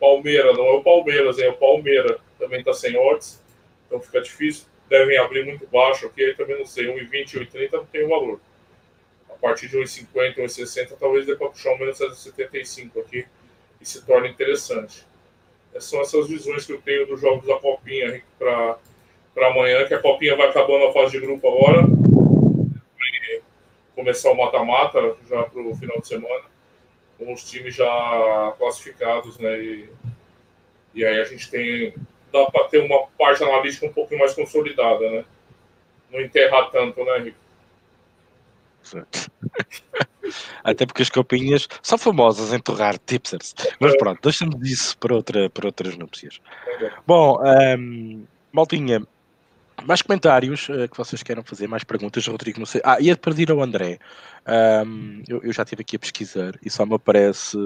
[0.00, 2.18] Palmeira, não é o Palmeiras, é o Palmeira.
[2.38, 3.42] Também está sem odds.
[3.86, 4.66] Então fica difícil.
[4.88, 6.24] Devem abrir muito baixo aqui.
[6.24, 6.86] Aí também não sei.
[6.86, 8.40] 1,20, 1,30 não tem valor.
[9.28, 13.26] A partir de 1,50, 1,60, talvez dê para puxar um menos 75 aqui
[13.80, 15.04] e se torne interessante.
[15.74, 18.78] Essas são essas visões que eu tenho dos jogos da Copinha para
[19.34, 21.82] para amanhã, que a Copinha vai acabando a fase de grupo agora.
[23.94, 26.44] Começar o mata-mata já para o final de semana,
[27.18, 29.58] com os times já classificados, né?
[29.58, 29.88] E,
[30.94, 31.94] e aí a gente tem.
[32.32, 35.24] dá para ter uma parte analítica um pouquinho mais consolidada, né?
[36.10, 37.44] Não enterrar tanto, né, Rico?
[40.62, 43.54] Até porque as copinhas são famosas em torrar tipsers.
[43.80, 43.96] Mas é.
[43.96, 46.40] pronto, deixamos disso para, outra, para outras núpcias.
[46.80, 46.92] É.
[47.06, 47.40] Bom,
[47.78, 49.02] um, Maltinha,
[49.82, 52.80] mais comentários uh, que vocês queiram fazer, mais perguntas, Rodrigo, não sei.
[52.84, 53.98] Ah, ia pedir ao André.
[54.46, 57.58] Um, eu, eu, já estive aqui a pesquisar e só me aparece.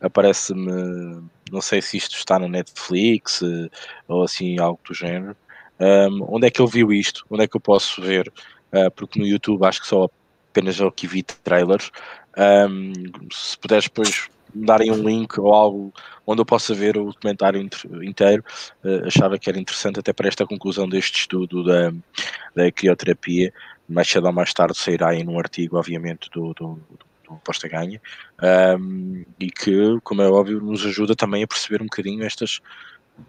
[0.00, 1.22] Aparece-me.
[1.50, 3.70] Não sei se isto está na Netflix uh,
[4.08, 5.36] ou assim, algo do género.
[5.80, 7.24] Um, onde é que eu vi isto?
[7.30, 8.32] Onde é que eu posso ver?
[8.72, 10.08] Uh, porque no YouTube acho que só
[10.50, 11.90] apenas eu que vi trailers.
[12.36, 12.92] Um,
[13.30, 15.92] se puderes depois me darem um link ou algo
[16.26, 17.60] onde eu possa ver o documentário
[18.02, 18.44] inteiro,
[18.84, 21.92] uh, achava que era interessante até para esta conclusão deste estudo da,
[22.54, 23.52] da crioterapia.
[23.86, 26.80] Mais cedo ou mais tarde sairá aí num artigo, obviamente, do, do,
[27.28, 28.00] do Posta Ganha,
[28.78, 32.60] um, e que, como é óbvio, nos ajuda também a perceber um bocadinho estas,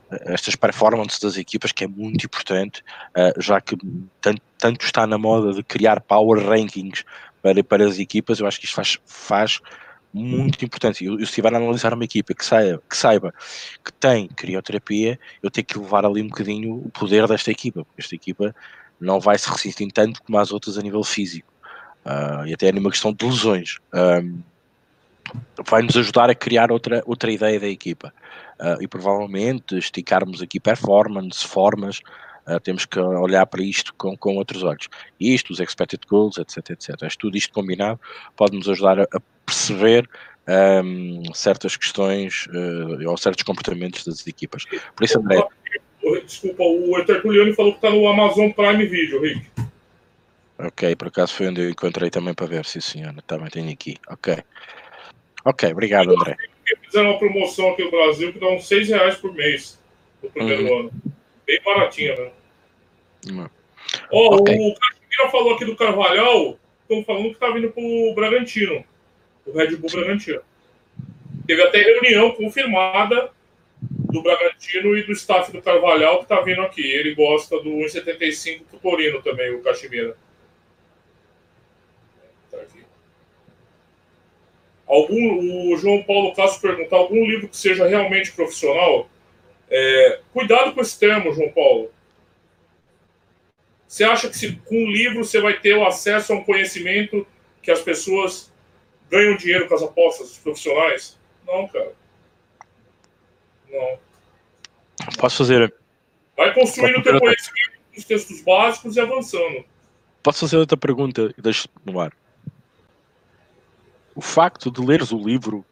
[0.09, 2.83] estas performances das equipas, que é muito importante,
[3.17, 3.75] uh, já que
[4.21, 7.03] tanto, tanto, está na moda de criar power rankings
[7.41, 9.61] para, para as equipas, eu acho que isto faz, faz
[10.15, 11.03] muito importante.
[11.03, 13.33] Eu, eu se estiver a analisar uma equipa que saiba, que saiba
[13.83, 18.01] que tem crioterapia, eu tenho que levar ali um bocadinho o poder desta equipa, porque
[18.01, 18.55] esta equipa
[18.99, 21.53] não vai se resistir tanto como as outras a nível físico.
[22.05, 23.79] Uh, e até é numa questão de lesões.
[23.93, 24.39] Um,
[25.67, 28.13] vai nos ajudar a criar outra, outra ideia da equipa.
[28.57, 31.99] Uh, e provavelmente esticarmos aqui performance, formas,
[32.47, 34.87] uh, temos que olhar para isto com, com outros olhos.
[35.19, 37.03] Isto, os expected goals, etc, etc.
[37.03, 37.99] Acho tudo isto combinado
[38.35, 40.09] pode nos ajudar a, a perceber
[40.47, 44.65] um, certas questões uh, ou certos comportamentos das equipas.
[44.95, 45.43] Por isso, André.
[46.25, 49.49] Desculpa, o Tertuliano falou que está no Amazon Prime Video, Rick.
[50.57, 53.97] Ok, por acaso foi onde eu encontrei também para ver, sim senhora, também tenho aqui.
[54.07, 54.37] Ok.
[55.43, 56.37] Ok, obrigado, André.
[56.85, 59.79] Fizeram uma promoção aqui no Brasil que dá uns 6 reais por mês
[60.23, 60.79] no primeiro uhum.
[60.79, 60.91] ano.
[61.45, 63.49] Bem baratinha, né?
[64.11, 64.55] Oh, okay.
[64.55, 68.85] O Casimiro falou aqui do Carvalhal, estão falando que está vindo para o Bragantino
[69.45, 70.41] o Red Bull Bragantino.
[71.45, 73.31] Teve até reunião confirmada
[73.79, 76.81] do Bragantino e do staff do Carvalhal que está vindo aqui.
[76.81, 80.17] Ele gosta do 1,75 do Torino também, o Cachimira.
[82.49, 82.83] Tá aqui.
[84.87, 89.07] Algum, o João Paulo Castro pergunta: algum livro que seja realmente profissional?
[89.69, 91.91] É, cuidado com esse termo, João Paulo.
[93.87, 97.25] Você acha que se, com um livro você vai ter o acesso a um conhecimento
[97.61, 98.51] que as pessoas
[99.09, 101.17] ganham dinheiro com as apostas, os profissionais?
[101.47, 101.93] Não, cara.
[103.71, 103.99] Não.
[105.17, 105.73] Posso fazer.
[106.35, 109.63] Vai construindo o teu conhecimento nos textos básicos e avançando.
[110.21, 112.11] Posso fazer outra pergunta e deixo no ar?
[114.15, 115.63] O facto de leres o livro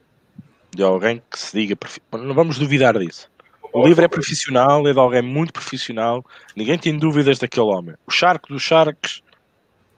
[0.74, 1.78] de alguém que se diga.
[2.12, 3.33] Não vamos duvidar disso.
[3.74, 6.24] O livro é profissional, é de alguém muito profissional.
[6.56, 7.96] Ninguém tem dúvidas daquele homem.
[8.06, 9.24] O charco dos charques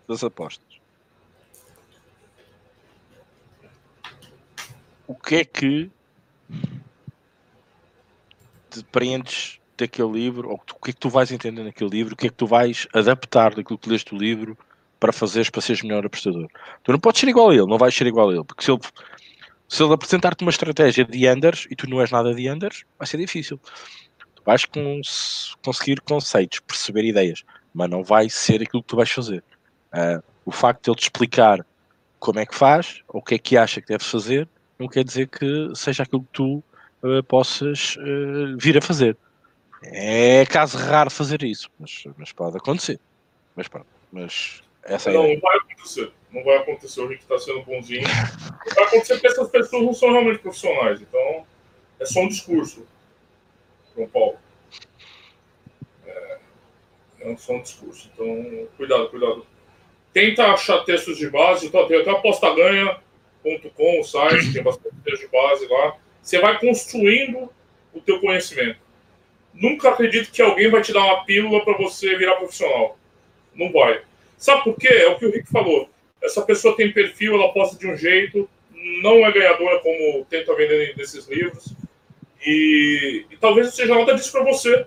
[0.07, 0.65] das apostas.
[5.07, 5.89] o que é que
[8.69, 12.17] te prendes daquele livro, ou o que é que tu vais entender naquele livro, o
[12.17, 14.57] que é que tu vais adaptar daquilo que leste o livro
[14.99, 16.47] para fazeres para seres melhor apostador.
[16.83, 18.71] Tu não podes ser igual a ele, não vais ser igual a ele, porque se
[18.71, 18.79] ele,
[19.75, 23.05] se ele apresentar-te uma estratégia de Anders e tu não és nada de Anders, vai
[23.05, 23.59] ser difícil.
[24.33, 29.11] Tu vais cons conseguir conceitos, perceber ideias, mas não vai ser aquilo que tu vais
[29.11, 29.43] fazer.
[29.93, 31.65] Uh, o facto de ele te explicar
[32.19, 34.47] como é que faz, ou o que é que acha que deves fazer,
[34.79, 36.63] não quer dizer que seja aquilo que tu
[37.03, 39.17] uh, possas uh, vir a fazer.
[39.83, 42.97] É caso raro fazer isso, mas, mas pode acontecer.
[43.57, 45.13] Mas pronto, mas essa é...
[45.13, 46.11] vai acontecer.
[46.31, 47.01] Não vai acontecer.
[47.01, 48.03] O Rick está sendo bonzinho.
[48.75, 50.99] Vai acontecer porque essas pessoas não são realmente profissionais.
[50.99, 51.45] Então,
[51.99, 52.85] é só um discurso,
[53.95, 54.37] João Paulo.
[56.05, 56.37] É,
[57.21, 58.09] é só um discurso.
[58.13, 59.45] Então, cuidado, cuidado.
[60.11, 61.69] Tenta achar textos de base.
[61.69, 65.97] Tá, tem até apostaganha.com, o site, tem bastante texto de base lá.
[66.21, 67.49] Você vai construindo
[67.93, 68.83] o teu conhecimento.
[69.53, 72.97] Nunca acredite que alguém vai te dar uma pílula para você virar profissional.
[73.53, 74.03] Não vai.
[74.37, 74.87] Sabe por quê?
[74.87, 75.89] É o que o Rick falou.
[76.23, 78.49] Essa pessoa tem perfil, ela posta de um jeito,
[79.01, 81.73] não é ganhadora como tenta vender nesses livros.
[82.45, 84.85] E, e talvez seja nada disso para você.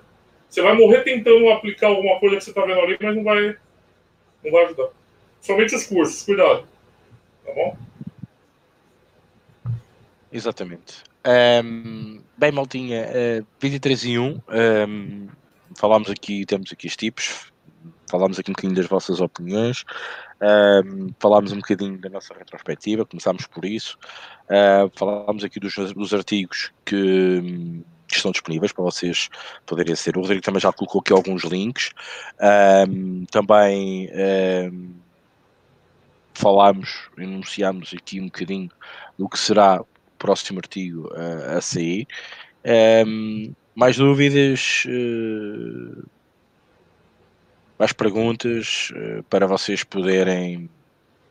[0.48, 3.56] Você vai morrer tentando aplicar alguma coisa que você está vendo ali, mas não vai,
[4.44, 4.88] não vai ajudar.
[5.40, 6.66] Somente os cursos, cuidado.
[7.44, 7.76] Tá bom?
[10.32, 11.02] Exatamente.
[11.64, 13.06] Um, bem, Maltinha,
[13.42, 14.40] uh, 23 e 1,
[14.88, 15.28] um,
[15.76, 17.52] falámos aqui, temos aqui os tipos,
[18.08, 19.84] falámos aqui um bocadinho das vossas opiniões,
[20.40, 23.98] um, falámos um bocadinho da nossa retrospectiva, começámos por isso,
[24.44, 29.28] uh, falámos aqui dos, dos artigos que, que, estão disponíveis para vocês
[29.66, 30.16] poderem ser.
[30.16, 31.90] O Rodrigo também já colocou aqui alguns links,
[32.88, 34.10] um, também
[34.72, 34.94] um,
[36.34, 38.70] falámos, enunciámos aqui um bocadinho
[39.18, 39.84] do que será
[40.18, 42.06] próximo artigo uh, a sair.
[43.78, 46.04] Mais dúvidas, uh,
[47.78, 50.68] mais perguntas uh, para vocês poderem,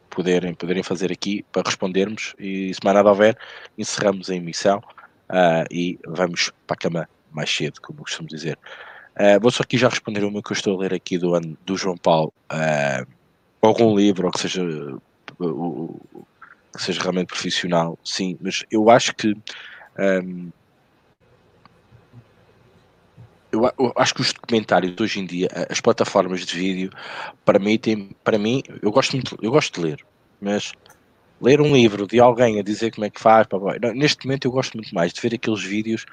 [0.10, 3.38] poderem, poderem fazer aqui para respondermos e se mais nada houver,
[3.78, 4.82] encerramos a emissão
[5.70, 8.58] e vamos para a cama mais cedo, como costumo dizer.
[9.42, 11.98] vou só aqui já responder uma que eu estou a ler aqui do, do João
[11.98, 12.32] Paulo,
[13.62, 14.64] algum livro, ou que seja
[16.78, 19.36] que seja realmente profissional, sim, mas eu acho que
[20.24, 20.52] um,
[23.58, 26.92] eu, eu, acho que os documentários hoje em dia, as plataformas de vídeo
[27.46, 30.06] permitem, para mim, eu gosto muito, eu gosto de ler,
[30.42, 30.74] mas
[31.42, 33.48] ler um livro de alguém a dizer como é que faz,
[33.96, 36.06] neste momento eu gosto muito mais de ver aqueles vídeos,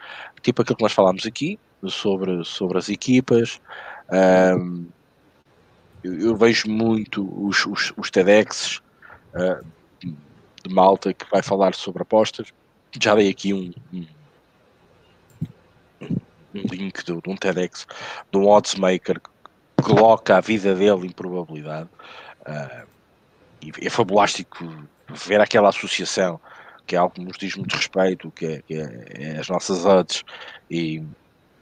[0.42, 3.60] tipo aquilo que nós falámos aqui, sobre, sobre as equipas.
[4.10, 4.86] Um,
[6.02, 8.82] eu, eu, vejo muito os, os, os TEDx
[9.34, 9.64] uh,
[10.00, 12.52] de malta que vai falar sobre apostas.
[13.00, 13.72] Já dei aqui um,
[16.54, 17.86] um link de, de, um TEDx
[18.30, 21.88] de um oddsmaker que coloca a vida dele em probabilidade.
[22.40, 22.86] Uh,
[23.62, 24.64] e é fabulástico
[25.08, 26.40] ver aquela associação
[26.86, 29.84] que é algo que nos diz muito respeito, que é, que é, é as nossas
[29.84, 30.22] odds
[30.70, 31.02] e,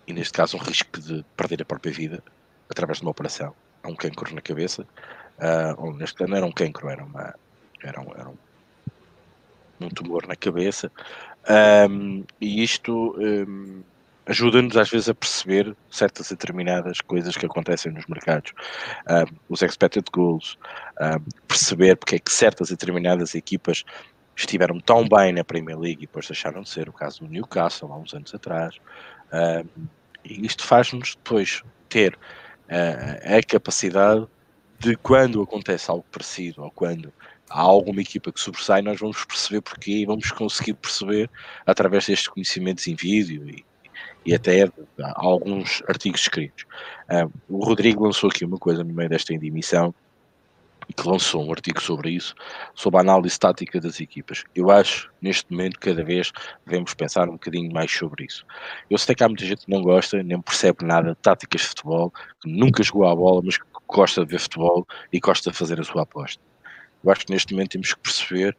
[0.07, 2.22] e, neste caso um risco de perder a própria vida
[2.68, 3.55] através de uma operação.
[3.82, 7.34] Há um cancro na cabeça, uh, ou neste caso não era um cancro, era, uma,
[7.82, 8.36] era, um, era um,
[9.80, 10.90] um tumor na cabeça,
[11.88, 13.82] um, e isto um,
[14.27, 18.53] ajuda-nos às vezes a perceber certas determinadas coisas que acontecem nos mercados,
[19.09, 20.59] um, os expected goals,
[21.49, 23.85] perceber porque é que certas determinadas equipas
[24.37, 27.93] estiveram tão bem na Premier League e depois deixaram de ser, o caso do Newcastle
[27.93, 28.77] há uns anos atrás,
[30.25, 34.27] e isto faz-nos depois ter uh, a capacidade
[34.79, 37.12] de quando acontece algo parecido ou quando
[37.51, 41.31] há alguma equipa que sobressai, nós vamos perceber porquê e vamos conseguir perceber
[41.66, 43.64] através destes conhecimentos em vídeo e,
[44.25, 44.70] e até
[45.14, 46.64] alguns artigos escritos.
[47.11, 49.95] Uh, o Rodrigo lançou aqui uma coisa no meio desta emissão
[50.93, 52.35] que lançou um artigo sobre isso,
[52.75, 54.45] sobre a análise tática das equipas.
[54.55, 56.33] Eu acho, neste momento, cada vez
[56.66, 58.45] devemos pensar um bocadinho mais sobre isso.
[58.91, 61.68] Eu sei que há muita gente que não gosta, nem percebe nada de táticas de
[61.68, 65.57] futebol, que nunca jogou a bola, mas que gosta de ver futebol e gosta de
[65.57, 66.43] fazer a sua aposta.
[67.03, 68.57] Eu acho que neste momento temos que perceber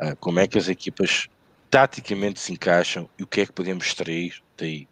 [0.00, 1.28] uh, como é que as equipas
[1.70, 4.88] taticamente se encaixam e o que é que podemos extrair daí.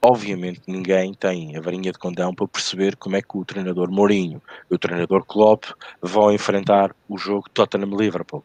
[0.00, 4.40] Obviamente ninguém tem a varinha de condão para perceber como é que o treinador Mourinho
[4.70, 5.64] e o treinador Klopp
[6.00, 8.44] vão enfrentar o jogo Tottenham-Liverpool.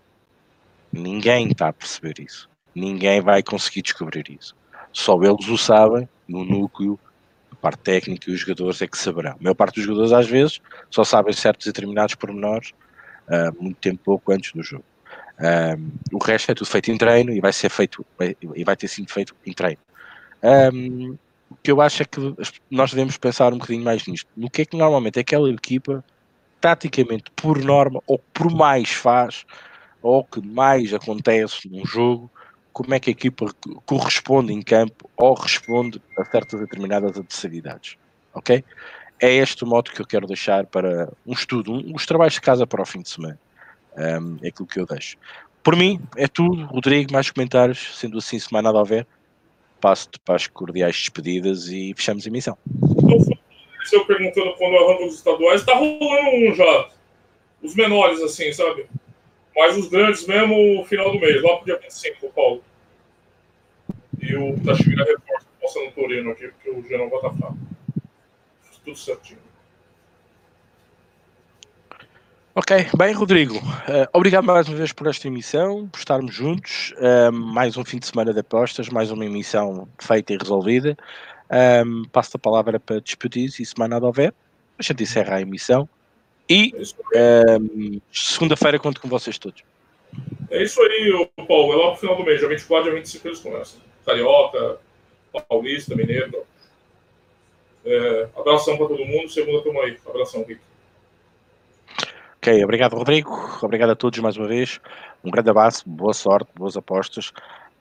[0.92, 2.50] Ninguém está a perceber isso.
[2.74, 4.56] Ninguém vai conseguir descobrir isso.
[4.92, 7.00] Só eles o sabem no núcleo,
[7.52, 9.34] a parte técnica e os jogadores é que saberão.
[9.34, 12.74] A maior parte dos jogadores às vezes só sabem certos determinados pormenores
[13.28, 14.86] uh, muito tempo pouco antes do jogo.
[15.40, 18.06] Um, o resto é tudo feito em treino e vai ser feito
[18.56, 19.80] e vai ter sido feito em treino.
[20.44, 21.18] Um,
[21.54, 22.36] o que eu acho é que
[22.70, 24.28] nós devemos pensar um bocadinho mais nisto.
[24.36, 26.04] No que é que normalmente aquela equipa,
[26.60, 29.46] taticamente, por norma, ou por mais faz,
[30.02, 32.30] ou que mais acontece num jogo,
[32.72, 33.54] como é que a equipa
[33.86, 37.98] corresponde em campo ou responde a certas determinadas adversidades.
[38.34, 38.64] Ok?
[39.24, 42.42] é este o modo que eu quero deixar para um estudo, um, os trabalhos de
[42.42, 43.40] casa para o fim de semana.
[43.96, 45.16] Um, é aquilo que eu deixo.
[45.64, 46.66] Por mim, é tudo.
[46.66, 47.98] Rodrigo, mais comentários.
[47.98, 49.08] Sendo assim, se mais nada houver,
[49.84, 52.58] passo-te para as cordiais despedidas e fechamos a emissão.
[53.84, 56.90] Se eu perguntando quando arranca os estaduais, está rolando um já.
[57.62, 58.86] os menores, assim, sabe?
[59.54, 62.64] Mas os grandes mesmo, final do mês, lá pro dia 25, o Paulo.
[64.22, 67.58] E o Tachibira reforça, passando o Torino aqui, porque o vai estar fraco.
[68.86, 69.40] Tudo certinho.
[72.56, 76.94] Ok, bem, Rodrigo, uh, obrigado mais uma vez por esta emissão, por estarmos juntos.
[76.98, 80.96] Uh, mais um fim de semana de apostas, mais uma emissão feita e resolvida.
[81.84, 84.36] Um, passo a palavra para despedir e se mais nada houver,
[84.78, 85.90] a gente encerra a emissão.
[86.48, 86.76] E
[87.60, 89.64] um, segunda-feira conto com vocês todos.
[90.52, 91.74] É isso aí, Paulo.
[91.74, 93.80] É lá pro final do mês, dia 24, dia 25 eles começam.
[94.06, 94.78] Carioca,
[95.50, 96.46] Paulista, Mineiro.
[97.84, 99.28] É, abração para todo mundo.
[99.28, 99.98] Segunda, tamo aí.
[100.08, 100.62] Abração, Rick.
[102.44, 104.82] Ok, obrigado Rodrigo, obrigado a todos mais uma vez.
[105.24, 107.32] Um grande abraço, boa sorte, boas apostas,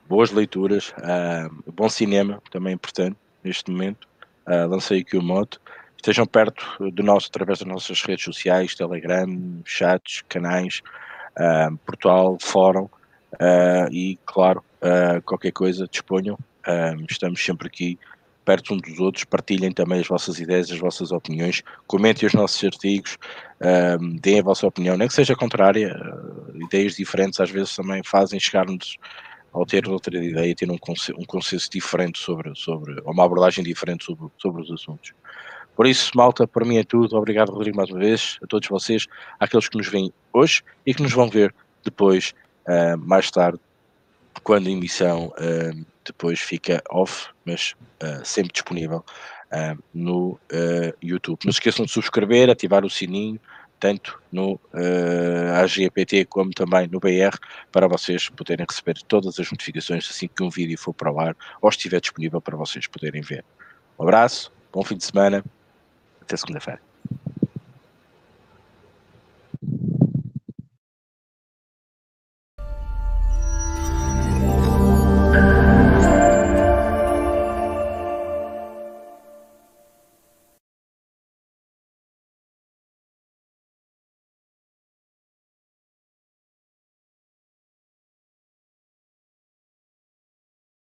[0.08, 4.06] boas leituras, uh, bom cinema, também importante neste momento.
[4.46, 5.60] Uh, lancei aqui o moto.
[5.96, 9.26] Estejam perto de nós através das nossas redes sociais, Telegram,
[9.64, 10.80] chats, canais,
[11.36, 12.88] uh, portal, fórum
[13.90, 14.62] e, claro,
[15.24, 16.38] qualquer coisa disponham.
[17.10, 17.98] estamos sempre aqui
[18.44, 22.62] perto uns dos outros, partilhem também as vossas ideias, as vossas opiniões, comentem os nossos
[22.64, 23.16] artigos,
[24.00, 28.02] um, deem a vossa opinião, nem que seja contrária, uh, ideias diferentes às vezes também
[28.04, 28.96] fazem chegar-nos
[29.52, 33.62] ao ter outra ideia, ter um consenso, um consenso diferente sobre, sobre, ou uma abordagem
[33.62, 35.12] diferente sobre, sobre os assuntos.
[35.76, 37.16] Por isso, malta, para mim é tudo.
[37.16, 39.06] Obrigado, Rodrigo, mais uma vez, a todos vocês,
[39.38, 42.34] àqueles que nos veem hoje e que nos vão ver depois,
[42.66, 43.58] uh, mais tarde,
[44.42, 49.04] quando a emissão uh, depois fica off, mas uh, sempre disponível
[49.52, 50.38] uh, no
[51.02, 51.44] YouTube.
[51.44, 53.40] Não se esqueçam de subscrever, ativar o sininho,
[53.78, 54.60] tanto no
[55.60, 57.36] AGPT como também no BR,
[57.72, 61.36] para vocês poderem receber todas as notificações assim que um vídeo for para o ar
[61.60, 63.44] ou estiver disponível para vocês poderem ver.
[63.98, 65.44] Um abraço, bom fim de semana,
[66.20, 66.91] até segunda-feira.